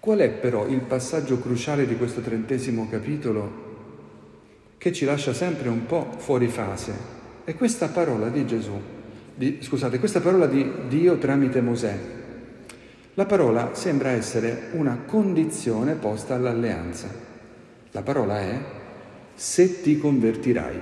Qual 0.00 0.18
è 0.18 0.28
però 0.28 0.66
il 0.66 0.80
passaggio 0.80 1.38
cruciale 1.38 1.86
di 1.86 1.96
questo 1.96 2.20
trentesimo 2.20 2.88
capitolo 2.90 3.64
che 4.76 4.92
ci 4.92 5.04
lascia 5.04 5.32
sempre 5.32 5.68
un 5.68 5.86
po' 5.86 6.14
fuori 6.18 6.48
fase? 6.48 6.92
È 7.44 7.54
questa 7.54 7.86
parola 7.86 8.28
di 8.28 8.44
Gesù, 8.44 8.72
di, 9.36 9.58
scusate, 9.60 10.00
questa 10.00 10.20
parola 10.20 10.46
di 10.46 10.68
Dio 10.88 11.16
tramite 11.18 11.60
Mosè. 11.60 12.24
La 13.18 13.24
parola 13.24 13.70
sembra 13.72 14.10
essere 14.10 14.68
una 14.72 14.98
condizione 15.06 15.94
posta 15.94 16.34
all'alleanza. 16.34 17.08
La 17.92 18.02
parola 18.02 18.40
è 18.40 18.60
se 19.34 19.80
ti 19.80 19.96
convertirai, 19.96 20.78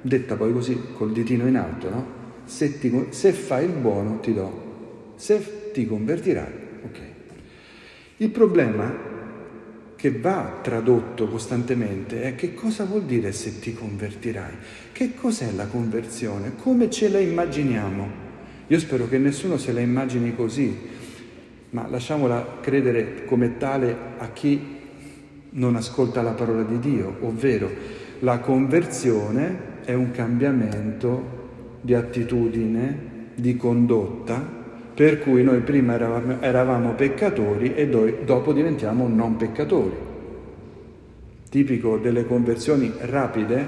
detta 0.00 0.36
poi 0.36 0.52
così 0.52 0.80
col 0.94 1.10
ditino 1.10 1.44
in 1.48 1.56
alto, 1.56 1.90
no? 1.90 2.06
Se, 2.44 2.78
ti, 2.78 3.06
se 3.08 3.32
fai 3.32 3.64
il 3.64 3.72
buono 3.72 4.20
ti 4.20 4.32
do, 4.32 5.14
se 5.16 5.72
ti 5.72 5.84
convertirai, 5.84 6.52
ok. 6.84 6.98
Il 8.18 8.30
problema 8.30 9.10
che 9.96 10.12
va 10.12 10.60
tradotto 10.62 11.26
costantemente 11.26 12.22
è 12.22 12.36
che 12.36 12.54
cosa 12.54 12.84
vuol 12.84 13.06
dire 13.06 13.32
se 13.32 13.58
ti 13.58 13.74
convertirai? 13.74 14.54
Che 14.92 15.14
cos'è 15.16 15.50
la 15.50 15.66
conversione? 15.66 16.54
Come 16.54 16.88
ce 16.90 17.08
la 17.08 17.18
immaginiamo? 17.18 18.30
Io 18.68 18.78
spero 18.78 19.08
che 19.08 19.18
nessuno 19.18 19.56
se 19.58 19.72
la 19.72 19.80
immagini 19.80 20.32
così, 20.36 21.00
ma 21.72 21.86
lasciamola 21.88 22.58
credere 22.60 23.24
come 23.24 23.56
tale 23.56 23.96
a 24.18 24.28
chi 24.32 24.80
non 25.50 25.76
ascolta 25.76 26.22
la 26.22 26.32
parola 26.32 26.62
di 26.62 26.78
Dio, 26.78 27.16
ovvero 27.20 27.70
la 28.20 28.38
conversione 28.38 29.70
è 29.84 29.94
un 29.94 30.10
cambiamento 30.10 31.40
di 31.80 31.94
attitudine, 31.94 33.10
di 33.34 33.56
condotta, 33.56 34.60
per 34.94 35.20
cui 35.20 35.42
noi 35.42 35.60
prima 35.60 35.94
eravamo, 35.94 36.40
eravamo 36.40 36.92
peccatori 36.92 37.74
e 37.74 37.88
do, 37.88 38.18
dopo 38.24 38.52
diventiamo 38.52 39.08
non 39.08 39.36
peccatori. 39.36 40.10
Tipico 41.48 41.96
delle 41.96 42.26
conversioni 42.26 42.92
rapide, 43.00 43.66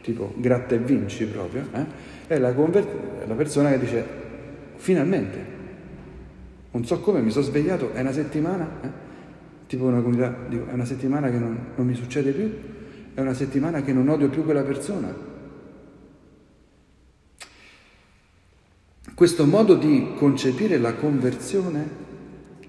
tipo 0.00 0.32
gratta 0.36 0.74
e 0.74 0.78
vinci 0.78 1.26
proprio, 1.26 1.66
eh? 1.72 1.84
è 2.26 2.38
la, 2.38 2.52
conver- 2.54 3.26
la 3.26 3.34
persona 3.34 3.70
che 3.70 3.78
dice 3.78 4.04
finalmente, 4.76 5.53
non 6.74 6.84
so 6.84 6.98
come 6.98 7.20
mi 7.20 7.30
sono 7.30 7.44
svegliato, 7.44 7.92
è 7.92 8.00
una 8.00 8.10
settimana, 8.10 8.68
eh? 8.82 8.88
tipo 9.68 9.84
una 9.84 10.00
comunità, 10.00 10.36
dico, 10.48 10.66
è 10.66 10.72
una 10.72 10.84
settimana 10.84 11.30
che 11.30 11.38
non, 11.38 11.56
non 11.76 11.86
mi 11.86 11.94
succede 11.94 12.32
più, 12.32 12.50
è 13.14 13.20
una 13.20 13.32
settimana 13.32 13.80
che 13.82 13.92
non 13.92 14.08
odio 14.08 14.28
più 14.28 14.42
quella 14.42 14.64
persona. 14.64 15.14
Questo 19.14 19.46
modo 19.46 19.76
di 19.76 20.14
concepire 20.16 20.78
la 20.78 20.94
conversione, 20.94 21.88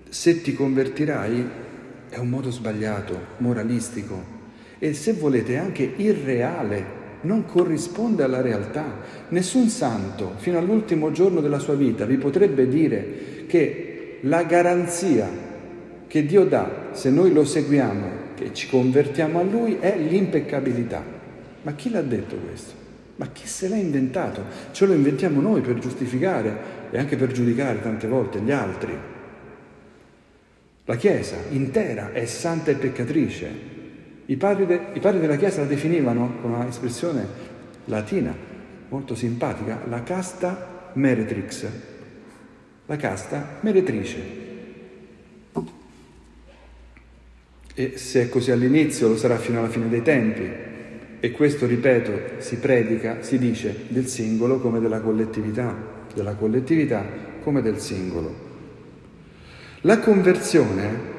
se 0.08 0.40
ti 0.44 0.54
convertirai, 0.54 1.50
è 2.10 2.18
un 2.18 2.30
modo 2.30 2.52
sbagliato, 2.52 3.20
moralistico 3.38 4.34
e 4.78 4.94
se 4.94 5.14
volete 5.14 5.58
anche 5.58 5.94
irreale, 5.96 7.04
non 7.22 7.46
corrisponde 7.46 8.22
alla 8.22 8.42
realtà. 8.42 9.02
Nessun 9.30 9.68
santo 9.70 10.34
fino 10.36 10.60
all'ultimo 10.60 11.12
giorno 11.12 11.42
della 11.42 11.58
sua 11.58 11.74
vita 11.74 12.06
vi 12.06 12.18
potrebbe 12.18 12.68
dire 12.68 13.46
che 13.48 13.85
la 14.22 14.44
garanzia 14.44 15.28
che 16.08 16.26
Dio 16.26 16.46
dà, 16.46 16.90
se 16.92 17.10
noi 17.10 17.34
lo 17.34 17.44
seguiamo, 17.44 18.08
che 18.36 18.54
ci 18.54 18.68
convertiamo 18.68 19.40
a 19.40 19.44
Lui, 19.44 19.78
è 19.80 19.98
l'impeccabilità. 19.98 21.04
Ma 21.62 21.74
chi 21.74 21.90
l'ha 21.90 22.02
detto 22.02 22.36
questo? 22.36 22.74
Ma 23.18 23.28
chi 23.28 23.48
se 23.48 23.68
l'ha 23.68 23.76
inventato? 23.76 24.44
Ce 24.72 24.86
lo 24.86 24.94
inventiamo 24.94 25.42
noi 25.42 25.62
per 25.62 25.80
giustificare 25.80 26.58
e 26.92 26.98
anche 26.98 27.16
per 27.16 27.32
giudicare 27.32 27.82
tante 27.82 28.08
volte 28.08 28.40
gli 28.40 28.52
altri. 28.52 28.98
La 30.86 30.96
Chiesa 30.96 31.38
intera 31.50 32.12
è 32.12 32.26
santa 32.26 32.72
e 32.72 32.76
peccatrice. 32.76 33.74
I 34.28 34.38
padri, 34.38 34.66
de, 34.66 34.80
i 34.94 35.00
padri 35.00 35.20
della 35.20 35.38
Chiesa 35.38 35.62
la 35.62 35.68
definivano 35.68 36.38
con 36.42 36.52
una 36.52 36.68
espressione 36.68 37.26
latina 37.86 38.36
molto 38.90 39.16
simpatica, 39.16 39.82
la 39.90 40.04
casta 40.04 40.92
meretrix, 40.94 41.66
la 42.86 42.96
casta 42.98 43.58
meretrice. 43.62 44.44
E 47.78 47.98
se 47.98 48.22
è 48.22 48.30
così 48.30 48.52
all'inizio 48.52 49.10
lo 49.10 49.18
sarà 49.18 49.38
fino 49.38 49.60
alla 49.60 49.70
fine 49.70 49.90
dei 49.90 50.02
tempi. 50.02 50.50
E 51.20 51.32
questo, 51.32 51.66
ripeto, 51.66 52.40
si 52.42 52.58
predica, 52.58 53.22
si 53.22 53.38
dice 53.38 53.86
del 53.88 54.08
singolo 54.08 54.60
come 54.60 54.80
della 54.80 55.00
collettività, 55.02 55.76
della 56.14 56.36
collettività 56.36 57.04
come 57.42 57.62
del 57.62 57.80
singolo. 57.80 58.34
La 59.82 60.00
conversione 60.00 61.14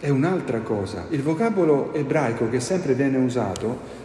è 0.00 0.08
un'altra 0.08 0.60
cosa. 0.60 1.06
Il 1.10 1.22
vocabolo 1.22 1.94
ebraico 1.94 2.48
che 2.48 2.58
sempre 2.58 2.94
viene 2.94 3.18
usato 3.18 3.99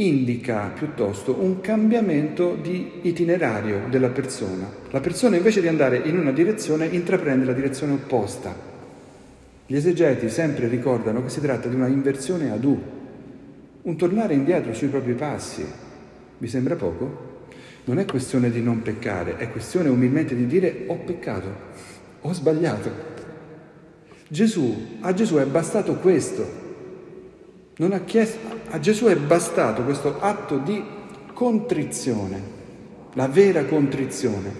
indica 0.00 0.72
piuttosto 0.74 1.36
un 1.40 1.60
cambiamento 1.60 2.56
di 2.60 3.00
itinerario 3.02 3.82
della 3.90 4.08
persona. 4.08 4.66
La 4.90 5.00
persona 5.00 5.36
invece 5.36 5.60
di 5.60 5.68
andare 5.68 5.98
in 5.98 6.18
una 6.18 6.32
direzione 6.32 6.86
intraprende 6.86 7.44
la 7.44 7.52
direzione 7.52 7.92
opposta. 7.92 8.68
Gli 9.66 9.76
esegeti 9.76 10.30
sempre 10.30 10.68
ricordano 10.68 11.22
che 11.22 11.28
si 11.28 11.40
tratta 11.40 11.68
di 11.68 11.74
una 11.74 11.86
inversione 11.86 12.50
ad 12.50 12.64
U, 12.64 12.82
un 13.82 13.96
tornare 13.96 14.32
indietro 14.32 14.72
sui 14.72 14.88
propri 14.88 15.12
passi. 15.12 15.64
Vi 16.38 16.48
sembra 16.48 16.76
poco? 16.76 17.28
Non 17.84 17.98
è 17.98 18.06
questione 18.06 18.50
di 18.50 18.62
non 18.62 18.80
peccare, 18.80 19.36
è 19.36 19.50
questione 19.50 19.90
umilmente 19.90 20.34
di 20.34 20.46
dire 20.46 20.84
ho 20.86 20.96
peccato, 20.96 21.48
ho 22.22 22.32
sbagliato. 22.32 23.08
Gesù, 24.28 24.98
a 25.00 25.12
Gesù 25.12 25.36
è 25.36 25.44
bastato 25.44 25.96
questo. 25.96 26.68
Non 27.80 27.92
ha 27.92 28.00
chiesto, 28.00 28.38
a 28.68 28.78
Gesù 28.78 29.06
è 29.06 29.16
bastato 29.16 29.82
questo 29.84 30.20
atto 30.20 30.58
di 30.58 30.84
contrizione, 31.32 32.42
la 33.14 33.26
vera 33.26 33.64
contrizione, 33.64 34.52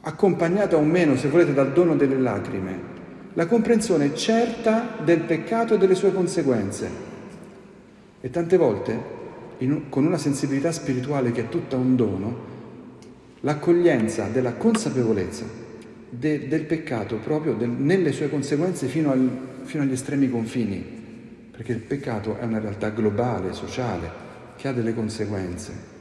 accompagnata 0.00 0.76
o 0.76 0.82
meno, 0.82 1.14
se 1.14 1.28
volete, 1.28 1.54
dal 1.54 1.72
dono 1.72 1.94
delle 1.94 2.18
lacrime, 2.18 2.92
la 3.34 3.46
comprensione 3.46 4.16
certa 4.16 4.96
del 5.04 5.20
peccato 5.20 5.74
e 5.74 5.78
delle 5.78 5.94
sue 5.94 6.12
conseguenze. 6.12 6.90
E 8.20 8.30
tante 8.30 8.56
volte, 8.56 8.98
in, 9.58 9.88
con 9.90 10.04
una 10.04 10.18
sensibilità 10.18 10.72
spirituale 10.72 11.30
che 11.30 11.42
è 11.42 11.48
tutta 11.48 11.76
un 11.76 11.94
dono, 11.94 12.36
l'accoglienza 13.42 14.26
della 14.26 14.54
consapevolezza 14.54 15.44
de, 16.10 16.48
del 16.48 16.64
peccato 16.64 17.18
proprio 17.18 17.54
del, 17.54 17.68
nelle 17.68 18.10
sue 18.10 18.28
conseguenze 18.28 18.88
fino, 18.88 19.12
al, 19.12 19.30
fino 19.62 19.84
agli 19.84 19.92
estremi 19.92 20.28
confini, 20.28 20.93
perché 21.54 21.70
il 21.70 21.78
peccato 21.78 22.36
è 22.36 22.44
una 22.44 22.58
realtà 22.58 22.90
globale, 22.90 23.52
sociale, 23.52 24.10
che 24.56 24.66
ha 24.66 24.72
delle 24.72 24.92
conseguenze 24.92 25.92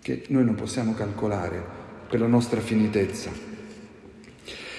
che 0.00 0.24
noi 0.28 0.44
non 0.44 0.54
possiamo 0.54 0.94
calcolare 0.94 1.62
per 2.08 2.20
la 2.20 2.26
nostra 2.26 2.60
finitezza. 2.60 3.30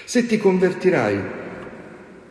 Se 0.04 0.26
ti 0.26 0.38
convertirai 0.38 1.42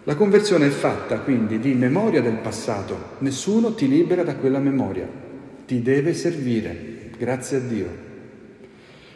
la 0.04 0.16
conversione 0.16 0.68
è 0.68 0.70
fatta 0.70 1.20
quindi 1.20 1.60
di 1.60 1.74
memoria 1.74 2.22
del 2.22 2.38
passato, 2.38 3.16
nessuno 3.20 3.74
ti 3.74 3.88
libera 3.88 4.24
da 4.24 4.36
quella 4.36 4.60
memoria, 4.60 5.08
ti 5.66 5.82
deve 5.82 6.14
servire, 6.14 7.12
grazie 7.18 7.58
a 7.58 7.60
Dio. 7.62 8.02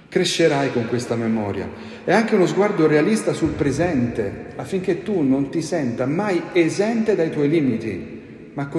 Crescerai 0.10 0.72
con 0.72 0.88
questa 0.88 1.16
memoria. 1.16 1.70
È 2.04 2.14
anche 2.14 2.36
uno 2.36 2.46
sguardo 2.46 2.88
realista 2.88 3.34
sul 3.34 3.52
presente, 3.52 4.54
affinché 4.56 5.04
tu 5.04 5.22
non 5.22 5.50
ti 5.50 5.62
senta 5.62 6.06
mai 6.06 6.42
esente 6.54 7.16
dai 7.16 7.30
tuoi 7.30 7.50
limiti, 7.50 8.17
ma 8.58 8.70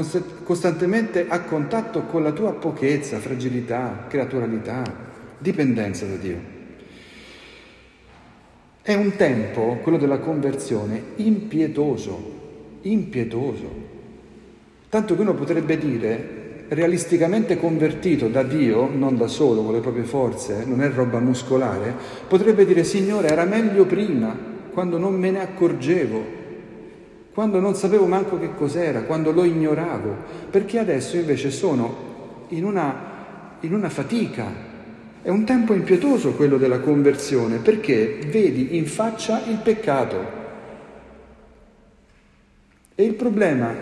costantemente 0.43 1.27
a 1.29 1.43
contatto 1.43 2.03
con 2.03 2.25
la 2.25 2.33
tua 2.33 2.53
pochezza, 2.53 3.19
fragilità, 3.19 4.07
creaturalità, 4.09 4.83
dipendenza 5.39 6.05
da 6.05 6.17
Dio. 6.17 6.37
È 8.83 8.93
un 8.95 9.15
tempo, 9.15 9.79
quello 9.81 9.97
della 9.97 10.19
conversione, 10.19 11.01
impietoso, 11.17 12.81
impietoso. 12.83 13.71
Tanto 14.89 15.15
che 15.15 15.21
uno 15.21 15.35
potrebbe 15.35 15.79
dire, 15.79 16.65
realisticamente 16.71 17.57
convertito 17.57 18.27
da 18.27 18.43
Dio, 18.43 18.91
non 18.93 19.17
da 19.17 19.29
solo, 19.29 19.63
con 19.63 19.75
le 19.75 19.81
proprie 19.81 20.03
forze, 20.03 20.65
non 20.65 20.83
è 20.83 20.91
roba 20.91 21.21
muscolare, 21.21 21.95
potrebbe 22.27 22.67
dire, 22.67 22.83
Signore, 22.83 23.29
era 23.29 23.45
meglio 23.45 23.87
prima, 23.87 24.37
quando 24.73 24.99
non 24.99 25.15
me 25.15 25.31
ne 25.31 25.41
accorgevo, 25.41 26.38
quando 27.39 27.61
non 27.61 27.77
sapevo 27.77 28.07
manco 28.07 28.37
che 28.37 28.53
cos'era, 28.57 29.03
quando 29.03 29.31
lo 29.31 29.45
ignoravo, 29.45 30.13
perché 30.51 30.81
adesso 30.81 31.17
invece 31.17 31.53
sono 31.53 32.47
in 32.49 32.65
una, 32.65 32.97
in 33.61 33.75
una 33.75 33.89
fatica. 33.89 34.45
È 35.23 35.29
un 35.29 35.45
tempo 35.45 35.73
impietoso 35.73 36.33
quello 36.33 36.59
della 36.59 36.81
conversione, 36.81 37.59
perché 37.59 38.19
vedi 38.29 38.77
in 38.77 38.87
faccia 38.87 39.41
il 39.47 39.59
peccato. 39.59 40.17
E 42.97 43.05
il 43.05 43.15
problema, 43.15 43.73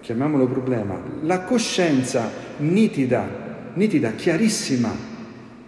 chiamiamolo 0.00 0.48
problema, 0.48 1.00
la 1.20 1.42
coscienza 1.42 2.28
nitida, 2.56 3.70
nitida, 3.74 4.10
chiarissima, 4.10 4.92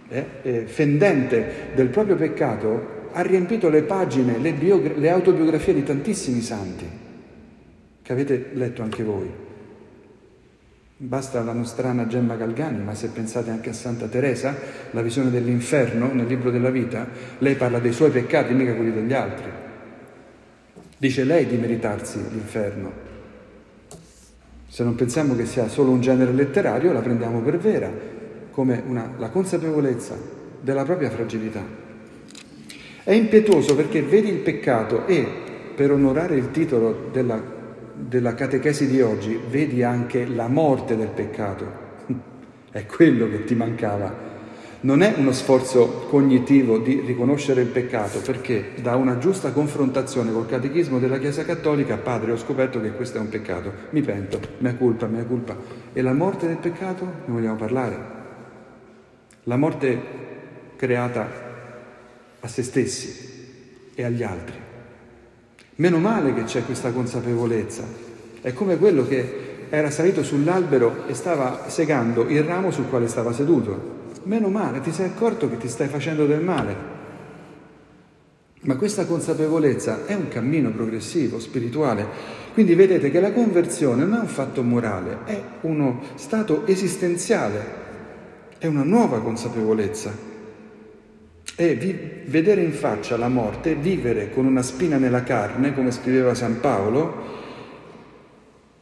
eh, 0.09 0.25
eh, 0.41 0.65
fendente 0.65 1.69
del 1.75 1.87
proprio 1.87 2.17
peccato, 2.17 3.09
ha 3.13 3.21
riempito 3.21 3.69
le 3.69 3.83
pagine, 3.83 4.37
le, 4.37 4.51
biogra- 4.51 4.97
le 4.97 5.09
autobiografie 5.09 5.73
di 5.73 5.83
tantissimi 5.83 6.41
santi, 6.41 7.03
che 8.05 8.11
avete 8.13 8.51
letto 8.53 8.83
anche 8.83 9.01
voi. 9.01 9.27
Basta 10.95 11.41
la 11.41 11.53
nostrana 11.53 12.05
Gemma 12.05 12.35
Galgani, 12.35 12.83
ma 12.83 12.93
se 12.93 13.07
pensate 13.07 13.49
anche 13.49 13.71
a 13.71 13.73
Santa 13.73 14.05
Teresa, 14.05 14.55
la 14.91 15.01
visione 15.01 15.31
dell'inferno 15.31 16.13
nel 16.13 16.27
libro 16.27 16.51
della 16.51 16.69
vita, 16.69 17.07
lei 17.39 17.55
parla 17.55 17.79
dei 17.79 17.91
suoi 17.91 18.11
peccati, 18.11 18.53
mica 18.53 18.75
quelli 18.75 18.93
degli 18.93 19.11
altri. 19.11 19.49
Dice 20.99 21.23
lei 21.23 21.47
di 21.47 21.57
meritarsi 21.57 22.19
l'inferno. 22.29 22.91
Se 24.67 24.83
non 24.83 24.93
pensiamo 24.93 25.35
che 25.35 25.47
sia 25.47 25.67
solo 25.67 25.89
un 25.89 25.99
genere 25.99 26.31
letterario, 26.31 26.93
la 26.93 27.01
prendiamo 27.01 27.41
per 27.41 27.57
vera, 27.57 27.91
come 28.51 28.83
una, 28.85 29.15
la 29.17 29.29
consapevolezza 29.29 30.15
della 30.61 30.83
propria 30.83 31.09
fragilità. 31.09 31.63
È 33.03 33.13
impetuoso 33.13 33.75
perché 33.75 34.03
vedi 34.03 34.29
il 34.29 34.41
peccato 34.41 35.07
e, 35.07 35.27
per 35.75 35.91
onorare 35.91 36.35
il 36.35 36.51
titolo 36.51 37.09
della, 37.11 37.54
della 37.95 38.33
catechesi 38.33 38.87
di 38.87 39.01
oggi, 39.01 39.39
vedi 39.49 39.83
anche 39.83 40.25
la 40.25 40.47
morte 40.47 40.97
del 40.97 41.07
peccato. 41.07 41.83
È 42.71 42.85
quello 42.85 43.29
che 43.29 43.43
ti 43.45 43.55
mancava. 43.55 44.33
Non 44.81 45.01
è 45.01 45.15
uno 45.17 45.31
sforzo 45.31 46.05
cognitivo 46.09 46.77
di 46.77 47.01
riconoscere 47.03 47.61
il 47.61 47.69
peccato, 47.69 48.19
perché 48.19 48.73
da 48.81 48.95
una 48.95 49.17
giusta 49.17 49.51
confrontazione 49.51 50.31
col 50.31 50.45
catechismo 50.45 50.99
della 50.99 51.17
Chiesa 51.17 51.43
Cattolica, 51.43 51.97
padre, 51.97 52.33
ho 52.33 52.37
scoperto 52.37 52.79
che 52.79 52.91
questo 52.91 53.17
è 53.17 53.21
un 53.21 53.29
peccato, 53.29 53.71
mi 53.91 54.01
pento, 54.01 54.39
mia 54.59 54.75
colpa, 54.75 55.07
mia 55.07 55.23
colpa. 55.23 55.57
E 55.91 56.01
la 56.03 56.13
morte 56.13 56.45
del 56.45 56.57
peccato? 56.57 57.05
Ne 57.25 57.33
vogliamo 57.33 57.55
parlare. 57.55 57.97
La 59.43 59.57
morte 59.57 59.99
creata 60.75 61.27
a 62.41 62.47
se 62.47 62.61
stessi 62.61 63.91
e 63.95 64.03
agli 64.03 64.21
altri. 64.21 64.64
Meno 65.77 65.97
male 65.97 66.33
che 66.33 66.45
c'è 66.45 66.63
questa 66.63 66.91
consapevolezza. 66.91 67.83
È 68.39 68.53
come 68.53 68.77
quello 68.77 69.05
che 69.05 69.65
era 69.69 69.89
salito 69.89 70.23
sull'albero 70.23 71.05
e 71.05 71.13
stava 71.13 71.65
segando 71.67 72.29
il 72.29 72.43
ramo 72.43 72.71
sul 72.71 72.87
quale 72.87 73.09
stava 73.09 73.33
seduto. 73.33 74.03
Meno 74.23 74.47
male, 74.47 74.79
ti 74.79 74.93
sei 74.93 75.07
accorto 75.07 75.49
che 75.49 75.57
ti 75.57 75.67
stai 75.67 75.89
facendo 75.89 76.25
del 76.25 76.39
male. 76.39 76.93
Ma 78.61 78.77
questa 78.77 79.05
consapevolezza 79.05 80.05
è 80.05 80.13
un 80.13 80.29
cammino 80.29 80.71
progressivo, 80.71 81.41
spirituale. 81.41 82.07
Quindi 82.53 82.73
vedete 82.73 83.11
che 83.11 83.19
la 83.19 83.33
conversione 83.33 84.05
non 84.05 84.19
è 84.19 84.21
un 84.21 84.27
fatto 84.27 84.63
morale, 84.63 85.17
è 85.25 85.41
uno 85.61 85.99
stato 86.15 86.65
esistenziale, 86.65 87.63
è 88.57 88.65
una 88.65 88.83
nuova 88.83 89.19
consapevolezza 89.19 90.34
è 91.55 91.75
vi- 91.77 92.23
vedere 92.25 92.61
in 92.61 92.73
faccia 92.73 93.17
la 93.17 93.29
morte, 93.29 93.75
vivere 93.75 94.29
con 94.29 94.45
una 94.45 94.61
spina 94.61 94.97
nella 94.97 95.23
carne, 95.23 95.73
come 95.73 95.91
scriveva 95.91 96.35
San 96.35 96.59
Paolo, 96.59 97.43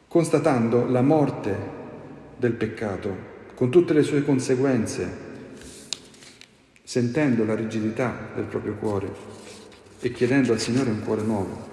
constatando 0.07 0.85
la 0.87 1.01
morte 1.01 1.55
del 2.35 2.53
peccato, 2.53 3.31
con 3.53 3.69
tutte 3.69 3.93
le 3.93 4.01
sue 4.01 4.23
conseguenze, 4.23 5.21
sentendo 6.83 7.45
la 7.45 7.55
rigidità 7.55 8.29
del 8.35 8.45
proprio 8.45 8.73
cuore 8.75 9.11
e 9.99 10.11
chiedendo 10.11 10.51
al 10.51 10.59
Signore 10.59 10.89
un 10.89 11.03
cuore 11.03 11.21
nuovo. 11.21 11.71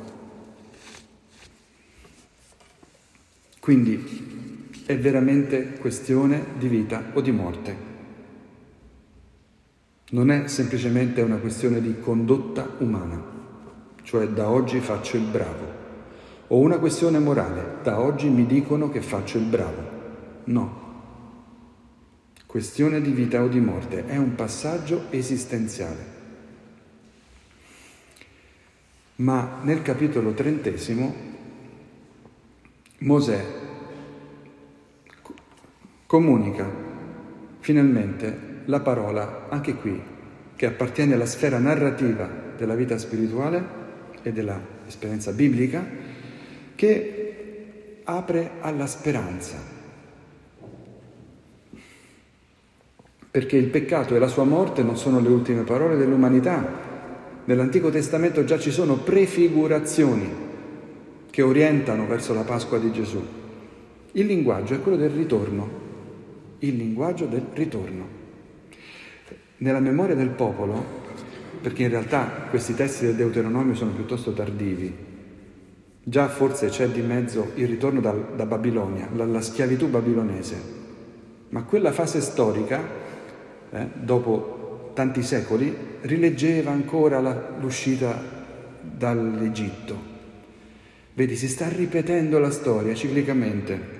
Quindi 3.58 4.78
è 4.86 4.96
veramente 4.98 5.72
questione 5.78 6.44
di 6.58 6.68
vita 6.68 7.10
o 7.12 7.20
di 7.20 7.30
morte. 7.30 7.89
Non 10.10 10.30
è 10.30 10.48
semplicemente 10.48 11.22
una 11.22 11.36
questione 11.36 11.80
di 11.80 12.00
condotta 12.00 12.68
umana, 12.78 13.22
cioè 14.02 14.26
da 14.28 14.48
oggi 14.48 14.80
faccio 14.80 15.16
il 15.16 15.22
bravo, 15.22 15.78
o 16.48 16.58
una 16.58 16.78
questione 16.78 17.20
morale, 17.20 17.76
da 17.84 18.00
oggi 18.00 18.28
mi 18.28 18.44
dicono 18.44 18.90
che 18.90 19.02
faccio 19.02 19.38
il 19.38 19.44
bravo. 19.44 19.98
No. 20.44 20.88
Questione 22.44 23.00
di 23.00 23.12
vita 23.12 23.40
o 23.40 23.46
di 23.46 23.60
morte, 23.60 24.06
è 24.06 24.16
un 24.16 24.34
passaggio 24.34 25.04
esistenziale. 25.10 26.18
Ma 29.16 29.58
nel 29.62 29.82
capitolo 29.82 30.32
trentesimo 30.32 31.14
Mosè 32.98 33.44
comunica 36.06 36.68
finalmente 37.60 38.49
la 38.70 38.80
parola, 38.80 39.48
anche 39.50 39.74
qui, 39.74 40.00
che 40.56 40.66
appartiene 40.66 41.14
alla 41.14 41.26
sfera 41.26 41.58
narrativa 41.58 42.28
della 42.56 42.74
vita 42.74 42.96
spirituale 42.96 43.78
e 44.22 44.32
dell'esperienza 44.32 45.32
biblica, 45.32 45.84
che 46.74 48.02
apre 48.04 48.52
alla 48.60 48.86
speranza. 48.86 49.56
Perché 53.30 53.56
il 53.56 53.66
peccato 53.66 54.14
e 54.14 54.18
la 54.18 54.28
sua 54.28 54.44
morte 54.44 54.82
non 54.82 54.96
sono 54.96 55.20
le 55.20 55.28
ultime 55.28 55.62
parole 55.62 55.96
dell'umanità. 55.96 56.88
Nell'Antico 57.44 57.90
Testamento 57.90 58.44
già 58.44 58.58
ci 58.58 58.70
sono 58.70 58.96
prefigurazioni 58.96 60.48
che 61.30 61.42
orientano 61.42 62.06
verso 62.06 62.34
la 62.34 62.42
Pasqua 62.42 62.78
di 62.78 62.92
Gesù. 62.92 63.22
Il 64.12 64.26
linguaggio 64.26 64.74
è 64.74 64.80
quello 64.80 64.96
del 64.96 65.10
ritorno, 65.10 65.68
il 66.58 66.76
linguaggio 66.76 67.26
del 67.26 67.46
ritorno 67.54 68.19
nella 69.60 69.80
memoria 69.80 70.14
del 70.14 70.30
popolo, 70.30 70.98
perché 71.60 71.82
in 71.84 71.90
realtà 71.90 72.46
questi 72.48 72.74
testi 72.74 73.06
del 73.06 73.14
Deuteronomio 73.14 73.74
sono 73.74 73.92
piuttosto 73.92 74.32
tardivi, 74.32 74.94
già 76.02 76.28
forse 76.28 76.68
c'è 76.68 76.88
di 76.88 77.02
mezzo 77.02 77.52
il 77.54 77.68
ritorno 77.68 78.00
da, 78.00 78.12
da 78.12 78.46
Babilonia, 78.46 79.08
la, 79.14 79.40
schiavitù 79.40 79.88
babilonese, 79.88 80.56
ma 81.50 81.62
quella 81.64 81.92
fase 81.92 82.20
storica, 82.20 82.80
eh, 83.70 83.86
dopo 83.94 84.92
tanti 84.94 85.22
secoli, 85.22 85.74
rileggeva 86.02 86.70
ancora 86.70 87.20
la, 87.20 87.56
l'uscita 87.60 88.18
dall'Egitto. 88.80 90.08
Vedi, 91.12 91.36
si 91.36 91.48
sta 91.48 91.68
ripetendo 91.68 92.38
la 92.38 92.50
storia 92.50 92.94
ciclicamente. 92.94 93.98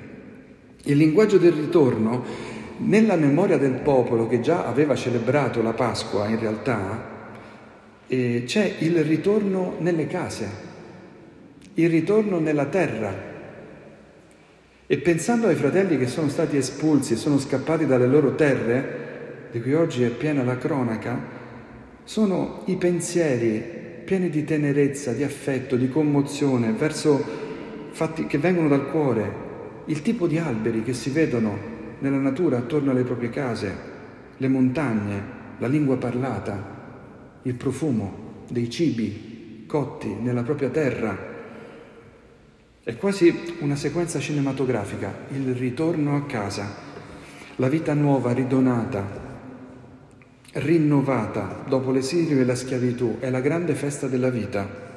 Il 0.85 0.96
linguaggio 0.96 1.37
del 1.37 1.53
ritorno 1.53 2.25
nella 2.82 3.16
memoria 3.16 3.58
del 3.58 3.80
popolo 3.82 4.26
che 4.26 4.40
già 4.40 4.66
aveva 4.66 4.94
celebrato 4.94 5.62
la 5.62 5.72
Pasqua, 5.72 6.26
in 6.26 6.38
realtà, 6.38 7.18
eh, 8.06 8.42
c'è 8.46 8.76
il 8.78 9.04
ritorno 9.04 9.76
nelle 9.78 10.06
case, 10.06 10.48
il 11.74 11.90
ritorno 11.90 12.38
nella 12.38 12.66
terra. 12.66 13.28
E 14.86 14.98
pensando 14.98 15.46
ai 15.46 15.54
fratelli 15.54 15.98
che 15.98 16.08
sono 16.08 16.28
stati 16.28 16.56
espulsi 16.56 17.12
e 17.12 17.16
sono 17.16 17.38
scappati 17.38 17.86
dalle 17.86 18.06
loro 18.06 18.34
terre, 18.34 19.08
di 19.52 19.60
cui 19.60 19.74
oggi 19.74 20.02
è 20.02 20.08
piena 20.08 20.42
la 20.42 20.56
cronaca, 20.56 21.38
sono 22.04 22.62
i 22.66 22.76
pensieri 22.76 23.78
pieni 24.04 24.30
di 24.30 24.42
tenerezza, 24.44 25.12
di 25.12 25.22
affetto, 25.22 25.76
di 25.76 25.88
commozione 25.88 26.72
verso 26.72 27.22
fatti 27.90 28.26
che 28.26 28.38
vengono 28.38 28.68
dal 28.68 28.90
cuore, 28.90 29.48
il 29.84 30.02
tipo 30.02 30.26
di 30.26 30.38
alberi 30.38 30.82
che 30.82 30.94
si 30.94 31.10
vedono 31.10 31.69
nella 32.00 32.18
natura 32.18 32.58
attorno 32.58 32.90
alle 32.90 33.04
proprie 33.04 33.30
case, 33.30 33.74
le 34.36 34.48
montagne, 34.48 35.22
la 35.58 35.66
lingua 35.66 35.96
parlata, 35.96 36.78
il 37.42 37.54
profumo 37.54 38.44
dei 38.48 38.68
cibi 38.68 39.64
cotti 39.66 40.08
nella 40.08 40.42
propria 40.42 40.68
terra. 40.70 41.28
È 42.82 42.96
quasi 42.96 43.56
una 43.60 43.76
sequenza 43.76 44.18
cinematografica, 44.18 45.26
il 45.32 45.54
ritorno 45.54 46.16
a 46.16 46.24
casa, 46.24 46.74
la 47.56 47.68
vita 47.68 47.94
nuova, 47.94 48.32
ridonata, 48.32 49.28
rinnovata 50.52 51.64
dopo 51.68 51.92
l'esilio 51.92 52.40
e 52.40 52.44
la 52.44 52.54
schiavitù, 52.54 53.18
è 53.20 53.30
la 53.30 53.40
grande 53.40 53.74
festa 53.74 54.08
della 54.08 54.30
vita. 54.30 54.88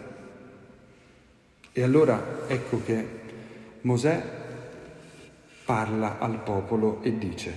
E 1.72 1.84
allora 1.84 2.46
ecco 2.48 2.82
che 2.84 3.06
Mosè 3.82 4.42
parla 5.74 6.20
al 6.20 6.44
popolo 6.44 7.00
e 7.02 7.18
dice, 7.18 7.52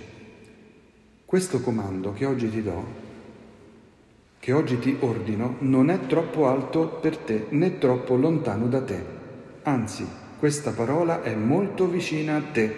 questo 1.26 1.60
comando 1.60 2.14
che 2.14 2.24
oggi 2.24 2.48
ti 2.48 2.62
do, 2.62 2.82
che 4.38 4.52
oggi 4.52 4.78
ti 4.78 4.96
ordino, 5.00 5.56
non 5.58 5.90
è 5.90 6.06
troppo 6.06 6.46
alto 6.46 6.86
per 6.98 7.18
te 7.18 7.44
né 7.50 7.76
troppo 7.76 8.16
lontano 8.16 8.68
da 8.68 8.80
te. 8.80 9.04
anzi 9.64 10.08
questa 10.38 10.70
parola 10.70 11.22
è 11.22 11.34
molto 11.34 11.86
vicina 11.86 12.36
a 12.36 12.42
te, 12.42 12.76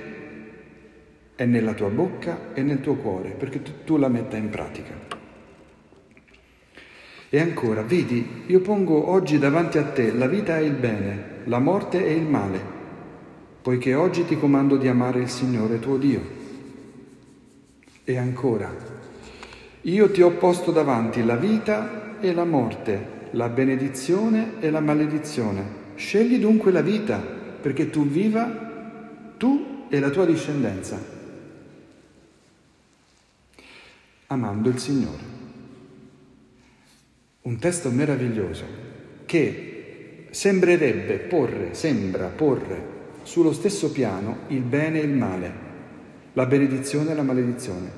è 1.37 1.45
nella 1.45 1.75
tua 1.75 1.89
bocca 1.89 2.53
e 2.53 2.63
nel 2.63 2.81
tuo 2.81 2.95
cuore, 2.95 3.31
perché 3.31 3.63
tu, 3.85 3.97
la 3.97 4.09
metta 4.09 4.37
in 4.37 4.49
pratica. 4.49 4.93
E 7.29 7.41
ancora, 7.41 7.83
vedi, 7.83 8.43
io 8.47 8.59
pongo 8.59 9.09
oggi 9.09 9.39
davanti 9.39 9.79
a 9.79 9.85
te 9.85 10.13
la 10.13 10.27
vita 10.27 10.59
e 10.59 10.65
il 10.65 10.73
bene, 10.73 11.43
la 11.45 11.61
morte 11.61 12.05
e 12.05 12.13
il 12.13 12.27
male, 12.27 12.78
poiché 13.69 13.93
oggi 13.93 14.25
ti 14.25 14.39
comando 14.39 14.79
di 14.79 14.89
amare 14.89 15.21
il 15.21 15.29
Signore 15.29 15.79
tuo 15.79 15.99
Dio. 15.99 16.23
E 18.03 18.17
ancora, 18.17 18.75
io 19.83 20.11
ti 20.11 20.23
ho 20.23 20.31
posto 20.31 20.73
davanti 20.73 21.23
la 21.23 21.37
vita 21.37 22.19
e 22.19 22.33
la 22.33 22.47
morte, 22.47 23.27
la 23.33 23.51
benedizione 23.51 24.53
e 24.61 24.71
la 24.71 24.81
maledizione. 24.81 25.93
Scegli 25.97 26.39
dunque 26.39 26.73
la 26.73 26.81
vita 26.81 27.19
perché 27.19 27.91
tu 27.91 28.07
viva 28.07 29.35
tu 29.37 29.85
e 29.91 30.01
la 30.01 30.09
tua 30.09 30.25
discendenza, 30.25 30.99
amando 34.29 34.71
il 34.71 34.79
Signore. 34.79 35.23
Un 37.43 37.59
testo 37.59 37.91
meraviglioso 37.91 38.65
che 39.27 40.29
sembrerebbe 40.31 41.19
porre, 41.19 41.75
sembra 41.75 42.29
porre 42.29 42.97
sullo 43.29 43.53
stesso 43.53 43.93
piano 43.93 44.39
il 44.47 44.63
bene 44.63 45.03
e 45.03 45.05
il 45.05 45.13
male, 45.13 45.53
la 46.33 46.47
benedizione 46.47 47.11
e 47.11 47.15
la 47.15 47.23
maledizione. 47.23 47.91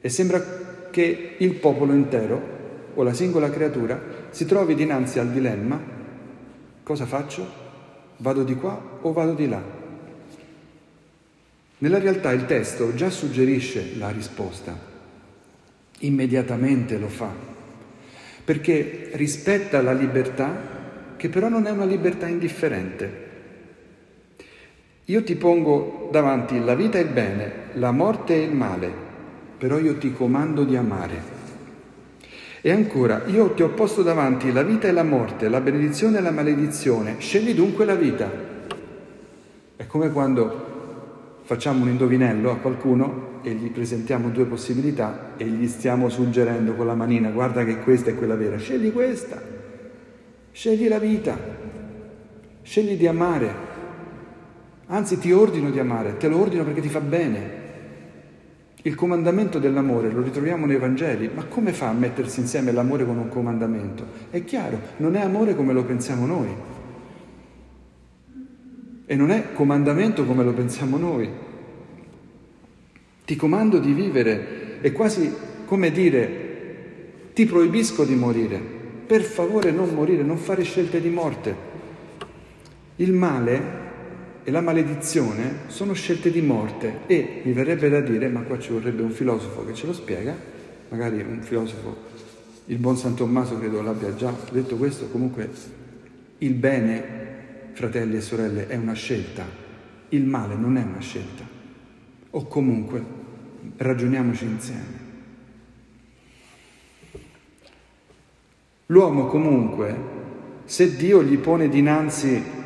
E 0.00 0.08
sembra 0.08 0.40
che 0.92 1.34
il 1.38 1.54
popolo 1.54 1.92
intero 1.92 2.56
o 2.94 3.02
la 3.02 3.12
singola 3.12 3.50
creatura 3.50 4.00
si 4.30 4.46
trovi 4.46 4.76
dinanzi 4.76 5.18
al 5.18 5.32
dilemma, 5.32 5.80
cosa 6.84 7.04
faccio? 7.04 7.66
Vado 8.18 8.44
di 8.44 8.54
qua 8.54 8.80
o 9.00 9.12
vado 9.12 9.34
di 9.34 9.48
là? 9.48 9.60
Nella 11.78 11.98
realtà 11.98 12.30
il 12.30 12.46
testo 12.46 12.94
già 12.94 13.10
suggerisce 13.10 13.96
la 13.98 14.10
risposta, 14.10 14.78
immediatamente 15.98 16.96
lo 16.96 17.08
fa, 17.08 17.32
perché 18.44 19.10
rispetta 19.14 19.82
la 19.82 19.92
libertà 19.92 21.16
che 21.16 21.28
però 21.28 21.48
non 21.48 21.66
è 21.66 21.70
una 21.70 21.86
libertà 21.86 22.28
indifferente. 22.28 23.26
Io 25.10 25.24
ti 25.24 25.36
pongo 25.36 26.10
davanti 26.12 26.62
la 26.62 26.74
vita 26.74 26.98
e 26.98 27.00
il 27.00 27.08
bene, 27.08 27.52
la 27.74 27.92
morte 27.92 28.34
e 28.34 28.42
il 28.42 28.54
male, 28.54 28.92
però 29.56 29.78
io 29.78 29.96
ti 29.96 30.12
comando 30.12 30.64
di 30.64 30.76
amare. 30.76 31.36
E 32.60 32.70
ancora, 32.70 33.22
io 33.24 33.52
ti 33.52 33.62
ho 33.62 33.70
posto 33.70 34.02
davanti 34.02 34.52
la 34.52 34.62
vita 34.62 34.86
e 34.86 34.92
la 34.92 35.04
morte, 35.04 35.48
la 35.48 35.62
benedizione 35.62 36.18
e 36.18 36.20
la 36.20 36.30
maledizione, 36.30 37.14
scegli 37.20 37.54
dunque 37.54 37.86
la 37.86 37.94
vita. 37.94 38.30
È 39.76 39.86
come 39.86 40.12
quando 40.12 41.38
facciamo 41.40 41.84
un 41.84 41.88
indovinello 41.88 42.50
a 42.50 42.56
qualcuno 42.56 43.40
e 43.40 43.52
gli 43.52 43.70
presentiamo 43.70 44.28
due 44.28 44.44
possibilità 44.44 45.30
e 45.38 45.46
gli 45.46 45.68
stiamo 45.68 46.10
suggerendo 46.10 46.74
con 46.74 46.84
la 46.84 46.94
manina, 46.94 47.30
guarda 47.30 47.64
che 47.64 47.78
questa 47.78 48.10
è 48.10 48.14
quella 48.14 48.36
vera, 48.36 48.58
scegli 48.58 48.92
questa, 48.92 49.40
scegli 50.52 50.86
la 50.86 50.98
vita, 50.98 51.34
scegli 52.60 52.98
di 52.98 53.06
amare, 53.06 53.67
anzi 54.88 55.18
ti 55.18 55.32
ordino 55.32 55.70
di 55.70 55.78
amare, 55.78 56.16
te 56.16 56.28
lo 56.28 56.38
ordino 56.38 56.64
perché 56.64 56.80
ti 56.80 56.88
fa 56.88 57.00
bene. 57.00 57.66
Il 58.82 58.94
comandamento 58.94 59.58
dell'amore 59.58 60.10
lo 60.10 60.22
ritroviamo 60.22 60.64
nei 60.64 60.76
Vangeli, 60.76 61.30
ma 61.34 61.44
come 61.44 61.72
fa 61.72 61.88
a 61.88 61.92
mettersi 61.92 62.40
insieme 62.40 62.72
l'amore 62.72 63.04
con 63.04 63.18
un 63.18 63.28
comandamento? 63.28 64.04
È 64.30 64.44
chiaro, 64.44 64.80
non 64.98 65.16
è 65.16 65.20
amore 65.20 65.54
come 65.54 65.72
lo 65.72 65.84
pensiamo 65.84 66.26
noi. 66.26 66.48
E 69.04 69.16
non 69.16 69.30
è 69.30 69.52
comandamento 69.52 70.24
come 70.24 70.44
lo 70.44 70.52
pensiamo 70.52 70.96
noi. 70.96 71.28
Ti 73.24 73.36
comando 73.36 73.78
di 73.78 73.92
vivere, 73.92 74.80
è 74.80 74.92
quasi 74.92 75.34
come 75.66 75.90
dire, 75.90 76.46
ti 77.34 77.44
proibisco 77.46 78.04
di 78.04 78.14
morire, 78.14 78.58
per 79.06 79.22
favore 79.22 79.70
non 79.70 79.92
morire, 79.92 80.22
non 80.22 80.38
fare 80.38 80.62
scelte 80.62 81.00
di 81.00 81.10
morte. 81.10 81.54
Il 82.96 83.12
male 83.12 83.77
e 84.48 84.50
la 84.50 84.62
maledizione 84.62 85.64
sono 85.66 85.92
scelte 85.92 86.30
di 86.30 86.40
morte 86.40 87.00
e 87.06 87.42
mi 87.44 87.52
verrebbe 87.52 87.90
da 87.90 88.00
dire, 88.00 88.28
ma 88.28 88.40
qua 88.40 88.58
ci 88.58 88.72
vorrebbe 88.72 89.02
un 89.02 89.10
filosofo 89.10 89.62
che 89.66 89.74
ce 89.74 89.84
lo 89.84 89.92
spiega, 89.92 90.34
magari 90.88 91.20
un 91.20 91.42
filosofo, 91.42 91.94
il 92.64 92.78
buon 92.78 92.96
San 92.96 93.14
Tommaso 93.14 93.58
credo 93.58 93.82
l'abbia 93.82 94.14
già 94.14 94.34
detto 94.50 94.76
questo, 94.76 95.10
comunque 95.10 95.50
il 96.38 96.54
bene, 96.54 97.72
fratelli 97.74 98.16
e 98.16 98.20
sorelle, 98.22 98.68
è 98.68 98.76
una 98.76 98.94
scelta, 98.94 99.44
il 100.08 100.24
male 100.24 100.54
non 100.54 100.78
è 100.78 100.82
una 100.82 101.00
scelta, 101.00 101.44
o 102.30 102.46
comunque 102.46 103.04
ragioniamoci 103.76 104.44
insieme. 104.46 105.06
L'uomo 108.86 109.26
comunque, 109.26 109.94
se 110.64 110.96
Dio 110.96 111.22
gli 111.22 111.36
pone 111.36 111.68
dinanzi 111.68 112.56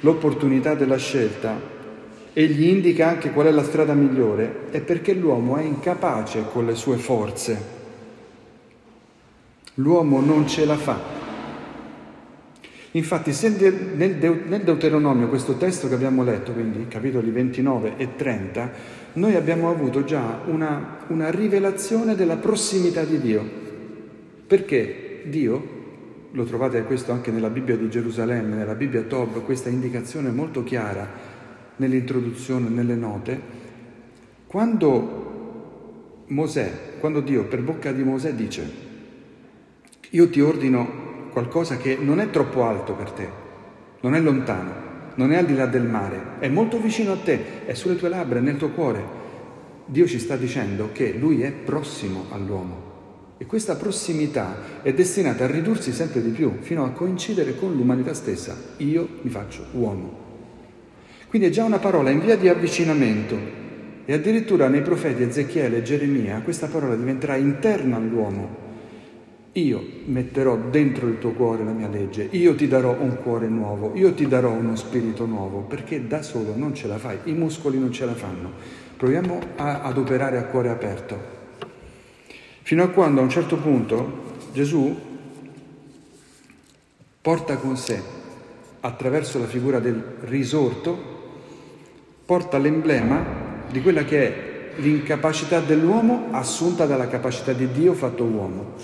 l'opportunità 0.00 0.74
della 0.74 0.96
scelta 0.96 1.78
e 2.32 2.46
gli 2.46 2.66
indica 2.66 3.08
anche 3.08 3.30
qual 3.32 3.46
è 3.46 3.50
la 3.50 3.64
strada 3.64 3.94
migliore, 3.94 4.66
è 4.70 4.80
perché 4.80 5.12
l'uomo 5.12 5.56
è 5.56 5.62
incapace 5.62 6.44
con 6.52 6.64
le 6.64 6.74
sue 6.74 6.96
forze. 6.96 7.78
L'uomo 9.74 10.20
non 10.20 10.46
ce 10.46 10.64
la 10.64 10.76
fa. 10.76 11.18
Infatti, 12.92 13.32
se 13.32 13.48
nel, 13.94 14.16
Deuteronomio, 14.64 15.28
questo 15.28 15.56
testo 15.56 15.88
che 15.88 15.94
abbiamo 15.94 16.24
letto, 16.24 16.52
quindi 16.52 16.86
capitoli 16.88 17.30
29 17.30 17.94
e 17.96 18.16
30, 18.16 18.72
noi 19.14 19.34
abbiamo 19.36 19.70
avuto 19.70 20.04
già 20.04 20.40
una, 20.46 20.98
una 21.08 21.30
rivelazione 21.30 22.14
della 22.16 22.36
prossimità 22.36 23.04
di 23.04 23.20
Dio. 23.20 23.48
Perché 24.46 25.22
Dio 25.24 25.78
lo 26.32 26.44
trovate 26.44 26.82
questo 26.84 27.12
anche 27.12 27.30
nella 27.30 27.50
Bibbia 27.50 27.76
di 27.76 27.88
Gerusalemme, 27.88 28.54
nella 28.54 28.74
Bibbia 28.74 29.02
Tob, 29.02 29.42
questa 29.44 29.68
indicazione 29.68 30.30
molto 30.30 30.62
chiara 30.62 31.08
nell'introduzione, 31.76 32.68
nelle 32.68 32.94
note, 32.94 33.40
quando 34.46 36.24
Mosè, 36.26 36.98
quando 37.00 37.20
Dio 37.20 37.44
per 37.44 37.62
bocca 37.62 37.90
di 37.90 38.02
Mosè 38.04 38.34
dice, 38.34 38.88
io 40.10 40.28
ti 40.28 40.40
ordino 40.40 41.28
qualcosa 41.32 41.76
che 41.76 41.96
non 42.00 42.20
è 42.20 42.30
troppo 42.30 42.64
alto 42.64 42.92
per 42.94 43.10
te, 43.10 43.28
non 44.00 44.14
è 44.14 44.20
lontano, 44.20 44.88
non 45.16 45.32
è 45.32 45.36
al 45.36 45.46
di 45.46 45.54
là 45.54 45.66
del 45.66 45.84
mare, 45.84 46.38
è 46.38 46.48
molto 46.48 46.78
vicino 46.78 47.12
a 47.12 47.16
te, 47.16 47.64
è 47.66 47.74
sulle 47.74 47.96
tue 47.96 48.08
labbra, 48.08 48.40
nel 48.40 48.56
tuo 48.56 48.70
cuore. 48.70 49.18
Dio 49.86 50.06
ci 50.06 50.20
sta 50.20 50.36
dicendo 50.36 50.90
che 50.92 51.12
Lui 51.12 51.42
è 51.42 51.50
prossimo 51.50 52.26
all'uomo 52.30 52.89
e 53.40 53.46
questa 53.46 53.74
prossimità 53.74 54.82
è 54.82 54.92
destinata 54.92 55.44
a 55.44 55.50
ridursi 55.50 55.92
sempre 55.92 56.20
di 56.20 56.28
più, 56.28 56.58
fino 56.60 56.84
a 56.84 56.90
coincidere 56.90 57.56
con 57.56 57.74
l'umanità 57.74 58.12
stessa. 58.12 58.54
Io 58.76 59.08
mi 59.22 59.30
faccio 59.30 59.64
uomo. 59.72 60.28
Quindi 61.26 61.48
è 61.48 61.50
già 61.50 61.64
una 61.64 61.78
parola 61.78 62.10
in 62.10 62.20
via 62.20 62.36
di 62.36 62.48
avvicinamento 62.48 63.38
e 64.04 64.12
addirittura 64.12 64.68
nei 64.68 64.82
profeti 64.82 65.22
Ezechiele 65.22 65.78
e 65.78 65.82
Geremia 65.82 66.42
questa 66.42 66.66
parola 66.66 66.94
diventerà 66.94 67.36
interna 67.36 67.96
all'uomo. 67.96 68.56
Io 69.52 69.82
metterò 70.04 70.58
dentro 70.58 71.08
il 71.08 71.18
tuo 71.18 71.30
cuore 71.32 71.64
la 71.64 71.72
mia 71.72 71.88
legge, 71.88 72.28
io 72.32 72.54
ti 72.54 72.68
darò 72.68 72.94
un 73.00 73.22
cuore 73.22 73.48
nuovo, 73.48 73.92
io 73.94 74.12
ti 74.12 74.28
darò 74.28 74.50
uno 74.50 74.76
spirito 74.76 75.24
nuovo, 75.24 75.60
perché 75.60 76.06
da 76.06 76.20
solo 76.20 76.54
non 76.54 76.74
ce 76.74 76.86
la 76.88 76.98
fai, 76.98 77.16
i 77.24 77.32
muscoli 77.32 77.78
non 77.78 77.90
ce 77.90 78.04
la 78.04 78.14
fanno. 78.14 78.52
Proviamo 78.98 79.38
a, 79.56 79.80
ad 79.80 79.96
operare 79.96 80.36
a 80.36 80.44
cuore 80.44 80.68
aperto. 80.68 81.39
Fino 82.62 82.82
a 82.82 82.88
quando 82.88 83.20
a 83.20 83.24
un 83.24 83.30
certo 83.30 83.56
punto 83.56 84.34
Gesù 84.52 84.96
porta 87.20 87.56
con 87.56 87.76
sé, 87.76 88.02
attraverso 88.80 89.38
la 89.38 89.46
figura 89.46 89.78
del 89.78 90.02
risorto, 90.20 91.18
porta 92.24 92.58
l'emblema 92.58 93.24
di 93.70 93.82
quella 93.82 94.04
che 94.04 94.26
è 94.26 94.48
l'incapacità 94.76 95.60
dell'uomo 95.60 96.28
assunta 96.30 96.86
dalla 96.86 97.08
capacità 97.08 97.52
di 97.52 97.70
Dio 97.70 97.92
fatto 97.92 98.24
uomo. 98.24 98.74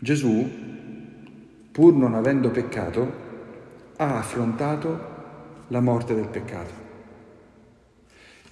Gesù, 0.00 0.50
pur 1.70 1.94
non 1.94 2.14
avendo 2.14 2.50
peccato, 2.50 3.20
ha 3.96 4.18
affrontato 4.18 5.10
la 5.68 5.80
morte 5.80 6.14
del 6.14 6.26
peccato. 6.26 6.81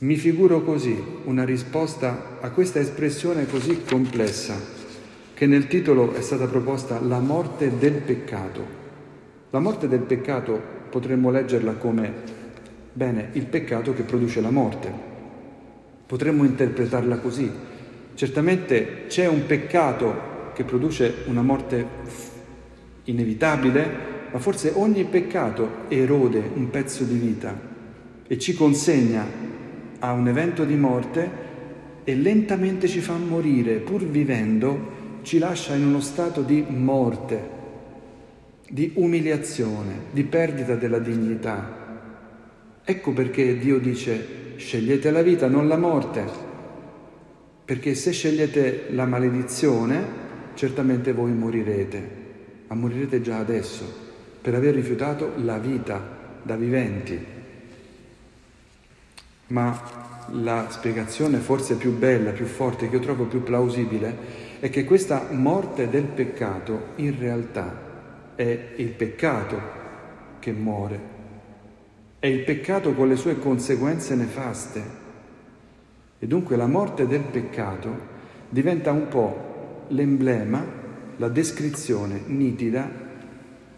Mi 0.02 0.16
figuro 0.16 0.62
così 0.62 0.98
una 1.24 1.44
risposta 1.44 2.38
a 2.40 2.48
questa 2.52 2.78
espressione 2.78 3.46
così 3.46 3.82
complessa 3.86 4.56
che 5.34 5.44
nel 5.44 5.66
titolo 5.66 6.14
è 6.14 6.22
stata 6.22 6.46
proposta 6.46 6.98
la 7.02 7.18
morte 7.18 7.76
del 7.76 8.00
peccato. 8.00 8.64
La 9.50 9.58
morte 9.58 9.88
del 9.88 10.00
peccato 10.00 10.58
potremmo 10.88 11.30
leggerla 11.30 11.72
come, 11.72 12.14
bene, 12.94 13.28
il 13.32 13.44
peccato 13.44 13.92
che 13.92 14.04
produce 14.04 14.40
la 14.40 14.48
morte. 14.48 14.90
Potremmo 16.06 16.44
interpretarla 16.44 17.18
così. 17.18 17.50
Certamente 18.14 19.04
c'è 19.06 19.26
un 19.26 19.44
peccato 19.44 20.52
che 20.54 20.64
produce 20.64 21.24
una 21.26 21.42
morte 21.42 21.86
inevitabile, 23.04 23.90
ma 24.32 24.38
forse 24.38 24.72
ogni 24.76 25.04
peccato 25.04 25.88
erode 25.88 26.42
un 26.54 26.70
pezzo 26.70 27.04
di 27.04 27.18
vita 27.18 27.68
e 28.26 28.38
ci 28.38 28.54
consegna 28.54 29.48
a 30.00 30.12
un 30.12 30.28
evento 30.28 30.64
di 30.64 30.76
morte 30.76 31.48
e 32.04 32.14
lentamente 32.14 32.88
ci 32.88 33.00
fa 33.00 33.14
morire, 33.14 33.76
pur 33.76 34.02
vivendo, 34.02 34.98
ci 35.22 35.38
lascia 35.38 35.74
in 35.74 35.86
uno 35.86 36.00
stato 36.00 36.42
di 36.42 36.64
morte, 36.68 37.58
di 38.68 38.92
umiliazione, 38.94 39.92
di 40.10 40.24
perdita 40.24 40.74
della 40.74 40.98
dignità. 40.98 41.78
Ecco 42.82 43.12
perché 43.12 43.58
Dio 43.58 43.78
dice 43.78 44.56
scegliete 44.56 45.10
la 45.10 45.22
vita, 45.22 45.48
non 45.48 45.68
la 45.68 45.76
morte, 45.76 46.24
perché 47.64 47.94
se 47.94 48.10
scegliete 48.10 48.86
la 48.90 49.06
maledizione, 49.06 50.18
certamente 50.54 51.12
voi 51.12 51.32
morirete, 51.32 52.10
ma 52.66 52.74
morirete 52.74 53.20
già 53.20 53.38
adesso 53.38 53.84
per 54.40 54.54
aver 54.54 54.74
rifiutato 54.74 55.32
la 55.36 55.58
vita 55.58 56.18
da 56.42 56.56
viventi. 56.56 57.38
Ma 59.50 59.78
la 60.32 60.68
spiegazione 60.70 61.38
forse 61.38 61.74
più 61.74 61.96
bella, 61.96 62.30
più 62.30 62.46
forte, 62.46 62.88
che 62.88 62.96
io 62.96 63.02
trovo 63.02 63.24
più 63.24 63.42
plausibile, 63.42 64.16
è 64.60 64.70
che 64.70 64.84
questa 64.84 65.26
morte 65.30 65.88
del 65.88 66.04
peccato 66.04 66.88
in 66.96 67.18
realtà 67.18 67.88
è 68.36 68.74
il 68.76 68.90
peccato 68.90 69.78
che 70.38 70.52
muore, 70.52 71.00
è 72.20 72.26
il 72.26 72.44
peccato 72.44 72.94
con 72.94 73.08
le 73.08 73.16
sue 73.16 73.38
conseguenze 73.38 74.14
nefaste. 74.14 74.98
E 76.20 76.26
dunque 76.26 76.56
la 76.56 76.66
morte 76.66 77.06
del 77.08 77.22
peccato 77.22 78.18
diventa 78.48 78.92
un 78.92 79.08
po' 79.08 79.84
l'emblema, 79.88 80.64
la 81.16 81.28
descrizione 81.28 82.20
nitida 82.26 82.88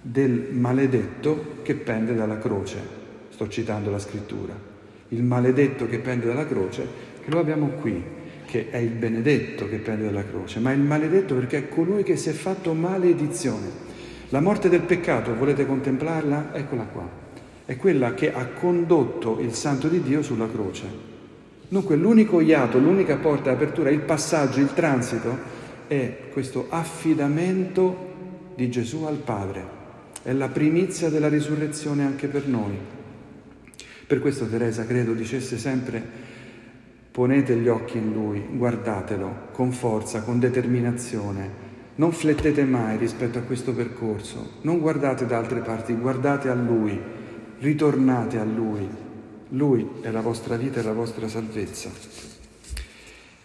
del 0.02 0.48
maledetto 0.50 1.61
che 1.62 1.76
pende 1.76 2.14
dalla 2.14 2.38
croce. 2.38 3.00
Sto 3.30 3.48
citando 3.48 3.90
la 3.90 3.98
scrittura 3.98 4.71
il 5.12 5.22
maledetto 5.22 5.87
che 5.87 5.98
pende 5.98 6.27
dalla 6.27 6.46
croce, 6.46 6.87
che 7.22 7.31
lo 7.31 7.38
abbiamo 7.38 7.68
qui, 7.81 8.03
che 8.46 8.70
è 8.70 8.79
il 8.79 8.90
benedetto 8.90 9.68
che 9.68 9.77
pende 9.77 10.05
dalla 10.05 10.25
croce, 10.25 10.59
ma 10.59 10.72
il 10.72 10.81
maledetto 10.81 11.35
perché 11.35 11.59
è 11.59 11.68
colui 11.68 12.03
che 12.03 12.16
si 12.16 12.31
è 12.31 12.33
fatto 12.33 12.72
maledizione. 12.72 13.90
La 14.31 14.40
morte 14.40 14.68
del 14.68 14.81
peccato, 14.81 15.35
volete 15.35 15.66
contemplarla? 15.66 16.55
Eccola 16.55 16.85
qua. 16.85 17.09
È 17.64 17.77
quella 17.77 18.14
che 18.14 18.33
ha 18.33 18.46
condotto 18.46 19.38
il 19.40 19.53
Santo 19.53 19.88
di 19.88 20.03
Dio 20.03 20.22
sulla 20.22 20.48
croce. 20.51 21.11
Dunque 21.68 21.96
l'unico 21.96 22.40
iato, 22.40 22.79
l'unica 22.79 23.16
porta 23.16 23.51
d'apertura, 23.51 23.90
il 23.90 24.01
passaggio, 24.01 24.61
il 24.61 24.72
transito 24.72 25.61
è 25.87 26.29
questo 26.33 26.66
affidamento 26.70 28.11
di 28.55 28.70
Gesù 28.70 29.05
al 29.05 29.16
Padre. 29.16 29.81
È 30.22 30.33
la 30.33 30.48
primizia 30.48 31.11
della 31.11 31.29
risurrezione 31.29 32.05
anche 32.05 32.29
per 32.29 32.46
noi. 32.46 33.01
Per 34.06 34.20
questo 34.20 34.46
Teresa 34.46 34.84
credo 34.86 35.12
dicesse 35.12 35.58
sempre 35.58 36.30
ponete 37.12 37.54
gli 37.56 37.68
occhi 37.68 37.98
in 37.98 38.12
lui, 38.12 38.42
guardatelo 38.52 39.48
con 39.52 39.70
forza, 39.70 40.22
con 40.22 40.40
determinazione. 40.40 41.70
Non 41.94 42.10
flettete 42.10 42.64
mai 42.64 42.96
rispetto 42.96 43.38
a 43.38 43.42
questo 43.42 43.74
percorso, 43.74 44.52
non 44.62 44.80
guardate 44.80 45.26
da 45.26 45.36
altre 45.36 45.60
parti, 45.60 45.92
guardate 45.92 46.48
a 46.48 46.54
lui, 46.54 46.98
ritornate 47.58 48.38
a 48.38 48.44
lui. 48.44 48.88
Lui 49.50 49.86
è 50.00 50.10
la 50.10 50.22
vostra 50.22 50.56
vita 50.56 50.80
e 50.80 50.82
la 50.82 50.94
vostra 50.94 51.28
salvezza. 51.28 51.90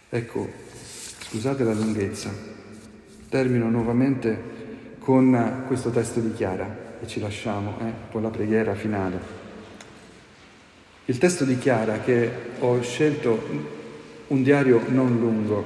Ecco, 0.08 0.48
scusate 1.18 1.62
la 1.62 1.74
lunghezza, 1.74 2.30
termino 3.28 3.68
nuovamente 3.68 4.56
con 4.98 5.64
questo 5.66 5.90
testo 5.90 6.20
di 6.20 6.32
Chiara 6.32 6.96
e 7.02 7.06
ci 7.06 7.20
lasciamo 7.20 7.78
eh, 7.80 7.92
con 8.10 8.22
la 8.22 8.30
preghiera 8.30 8.74
finale. 8.74 9.37
Il 11.10 11.16
testo 11.16 11.46
dichiara 11.46 12.00
che 12.00 12.30
ho 12.58 12.82
scelto 12.82 13.40
un 14.26 14.42
diario 14.42 14.82
non 14.88 15.18
lungo, 15.18 15.64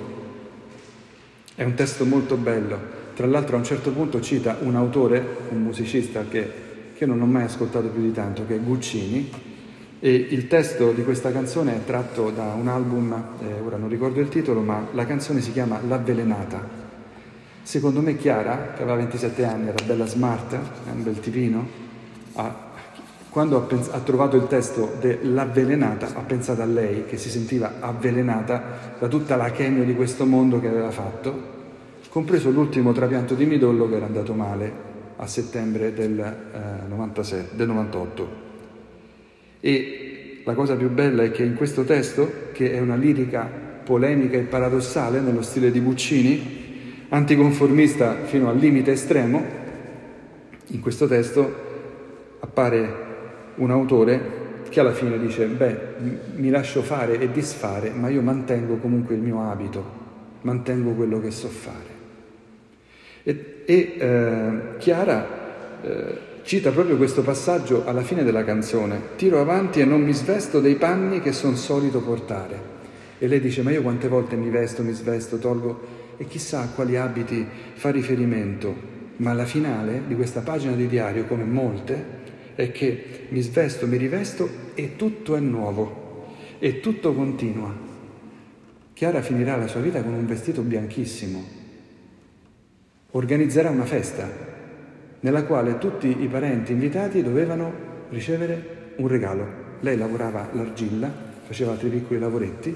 è 1.57 1.65
un 1.65 1.75
testo 1.75 2.05
molto 2.05 2.37
bello, 2.37 2.79
tra 3.17 3.27
l'altro 3.27 3.57
a 3.57 3.59
un 3.59 3.65
certo 3.65 3.91
punto 3.91 4.21
cita 4.21 4.59
un 4.61 4.77
autore, 4.77 5.39
un 5.49 5.61
musicista 5.61 6.27
che, 6.29 6.49
che 6.95 7.07
non 7.07 7.21
ho 7.21 7.27
mai 7.27 7.43
ascoltato 7.43 7.89
più 7.89 8.03
di 8.03 8.13
tanto, 8.13 8.47
che 8.47 8.55
è 8.55 8.61
Guccini, 8.61 9.31
e 9.99 10.15
il 10.15 10.47
testo 10.47 10.93
di 10.93 11.03
questa 11.03 11.33
canzone 11.33 11.75
è 11.75 11.85
tratto 11.85 12.31
da 12.31 12.55
un 12.57 12.69
album, 12.69 13.13
eh, 13.41 13.61
ora 13.65 13.77
non 13.77 13.89
ricordo 13.89 14.21
il 14.21 14.29
titolo, 14.29 14.61
ma 14.61 14.91
la 14.93 15.07
canzone 15.07 15.41
si 15.41 15.51
chiama 15.51 15.81
L'avvelenata. 15.85 16.65
Secondo 17.65 18.01
me 18.01 18.17
Chiara, 18.17 18.75
che 18.77 18.83
aveva 18.83 18.99
27 18.99 19.45
anni, 19.45 19.71
era 19.71 19.85
bella 19.85 20.07
smart, 20.07 20.55
è 20.55 20.91
un 20.93 21.03
bel 21.03 21.19
tipino, 21.19 21.67
ha 22.35 22.71
quando 23.33 23.57
ha, 23.57 23.61
pens- 23.61 23.89
ha, 23.91 23.99
trovato 24.01 24.37
il 24.37 24.47
testo 24.47 24.95
dell'avvelenata, 25.01 26.09
ha 26.13 26.21
pensato 26.21 26.61
a 26.61 26.67
lei 26.67 27.07
che 27.07 27.17
si 27.17 27.31
sentiva 27.31 27.77
avvelenata 27.81 28.97
da 28.99 29.09
tutta 29.09 29.37
la 29.37 29.51
chemio 29.51 29.85
di 29.85 29.95
questo 29.95 30.27
mondo 30.27 30.61
che 30.61 30.69
aveva 30.69 30.91
fatto, 30.91 31.51
compreso 32.11 32.51
l'ultimo 32.51 32.93
trapianto 32.93 33.33
di 33.33 33.47
midollo 33.47 33.89
che 33.89 33.97
era 33.97 34.05
andato 34.05 34.35
male 34.35 34.71
a 35.17 35.27
settembre 35.27 35.95
del, 35.95 36.21
eh, 36.21 36.87
97, 36.87 37.57
del 37.57 37.69
98. 37.69 38.29
E 39.61 40.43
la 40.45 40.53
cosa 40.53 40.77
più 40.77 40.91
bella 40.91 41.23
è 41.23 41.31
che 41.31 41.43
in 41.43 41.55
questo 41.55 41.85
testo, 41.85 42.51
che 42.53 42.75
è 42.75 42.81
una 42.81 42.97
lirica 42.97 43.49
polemica 43.83 44.37
e 44.37 44.43
paradossale 44.43 45.21
nello 45.21 45.41
stile 45.41 45.71
di 45.71 45.81
Guccini, 45.81 47.07
anticonformista 47.09 48.25
fino 48.25 48.51
al 48.51 48.59
limite 48.59 48.93
estremo, 48.93 49.43
in 50.67 50.81
questo 50.81 51.07
testo 51.07 51.71
appare 52.41 53.11
un 53.63 53.71
autore 53.71 54.41
che 54.69 54.81
alla 54.81 54.93
fine 54.93 55.19
dice, 55.19 55.47
beh, 55.47 55.77
mi 56.37 56.51
lascio 56.51 56.83
fare 56.83 57.19
e 57.19 57.31
disfare, 57.31 57.91
ma 57.91 58.09
io 58.09 58.23
mantengo 58.23 58.77
comunque 58.77 59.15
il 59.15 59.21
mio 59.21 59.43
abito, 59.43 59.85
mantengo 60.43 60.93
quello 60.93 61.21
che 61.21 61.31
so 61.31 61.49
fare. 61.49 62.01
E, 63.23 63.63
e 63.65 63.95
eh, 63.99 64.77
Chiara 64.79 65.29
eh, 65.83 66.19
cita 66.43 66.71
proprio 66.71 66.97
questo 66.97 67.23
passaggio 67.23 67.85
alla 67.87 68.03
fine 68.03 68.25
della 68.25 68.45
canzone, 68.45 69.01
tiro 69.17 69.41
avanti 69.41 69.81
e 69.81 69.85
non 69.85 70.01
mi 70.01 70.13
svesto 70.13 70.61
dei 70.61 70.77
panni 70.77 71.21
che 71.21 71.33
sono 71.33 71.55
solito 71.55 72.01
portare. 72.01 72.71
E 73.19 73.29
lei 73.29 73.41
dice, 73.41 73.63
ma 73.63 73.71
io 73.71 73.83
quante 73.83 74.09
volte 74.09 74.37
mi 74.37 74.49
vesto, 74.49 74.83
mi 74.83 74.93
svesto, 74.93 75.39
tolgo, 75.39 76.01
e 76.17 76.25
chissà 76.27 76.63
a 76.63 76.69
quali 76.69 76.97
abiti 76.97 77.47
fa 77.75 77.91
riferimento, 77.91 78.75
ma 79.19 79.31
alla 79.31 79.45
finale 79.45 80.03
di 80.07 80.17
questa 80.17 80.41
pagina 80.41 80.73
di 80.73 80.89
diario, 80.89 81.27
come 81.27 81.45
molte, 81.45 82.21
è 82.55 82.71
che 82.71 83.27
mi 83.29 83.41
svesto, 83.41 83.87
mi 83.87 83.97
rivesto 83.97 84.49
e 84.75 84.97
tutto 84.97 85.37
è 85.37 85.41
nuovo 85.41 86.27
e 86.59 86.81
tutto 86.81 87.15
continua. 87.15 87.75
Chiara 88.93 89.23
finirà 89.23 89.57
la 89.57 89.67
sua 89.67 89.81
vita 89.81 90.03
con 90.03 90.13
un 90.13 90.27
vestito 90.27 90.63
bianchissimo. 90.63 91.61
Organizzerà 93.13 93.71
una 93.71 93.85
festa 93.85 94.29
nella 95.21 95.45
quale 95.45 95.79
tutti 95.79 96.23
i 96.23 96.29
parenti 96.29 96.73
invitati 96.73 97.23
dovevano 97.23 97.73
ricevere 98.11 98.95
un 98.97 99.09
regalo. 99.09 99.61
Lei 99.81 99.97
lavorava 99.97 100.51
l'argilla, 100.53 101.11
faceva 101.45 101.73
altri 101.73 101.89
piccoli 101.89 102.21
lavoretti 102.21 102.75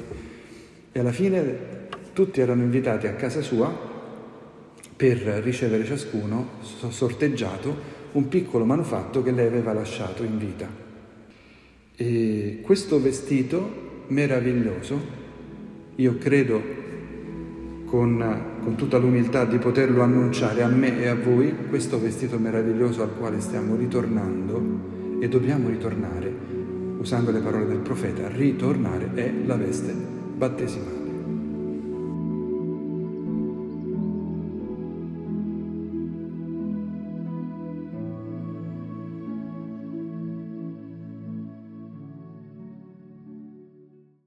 e 0.93 0.99
alla 0.99 1.13
fine 1.13 1.75
tutti 2.13 2.41
erano 2.41 2.63
invitati 2.63 3.07
a 3.07 3.15
casa 3.15 3.43
sua 3.43 3.95
per 4.97 5.19
ricevere 5.19 5.85
ciascuno 5.85 6.49
sorteggiato 6.89 7.96
un 8.17 8.29
piccolo 8.29 8.65
manufatto 8.65 9.23
che 9.23 9.31
lei 9.31 9.47
aveva 9.47 9.73
lasciato 9.73 10.23
in 10.25 10.39
vita. 10.39 10.67
E 11.95 12.61
questo 12.63 13.01
vestito 13.01 14.05
meraviglioso, 14.09 14.99
io 15.97 16.17
credo 16.19 16.63
con, 17.85 18.59
con 18.63 18.75
tutta 18.75 18.97
l'umiltà 18.99 19.45
di 19.45 19.59
poterlo 19.59 20.03
annunciare 20.03 20.63
a 20.63 20.69
me 20.69 20.99
e 20.99 21.09
a 21.09 21.15
voi, 21.15 21.55
questo 21.69 22.01
vestito 22.01 22.39
meraviglioso 22.39 23.03
al 23.03 23.17
quale 23.17 23.41
stiamo 23.41 23.77
ritornando 23.77 25.19
e 25.21 25.29
dobbiamo 25.29 25.69
ritornare, 25.69 26.35
usando 26.99 27.31
le 27.31 27.41
parole 27.41 27.67
del 27.67 27.79
profeta, 27.79 28.29
ritornare 28.29 29.11
è 29.15 29.33
la 29.45 29.57
veste 29.57 29.93
battesimale. 29.93 31.06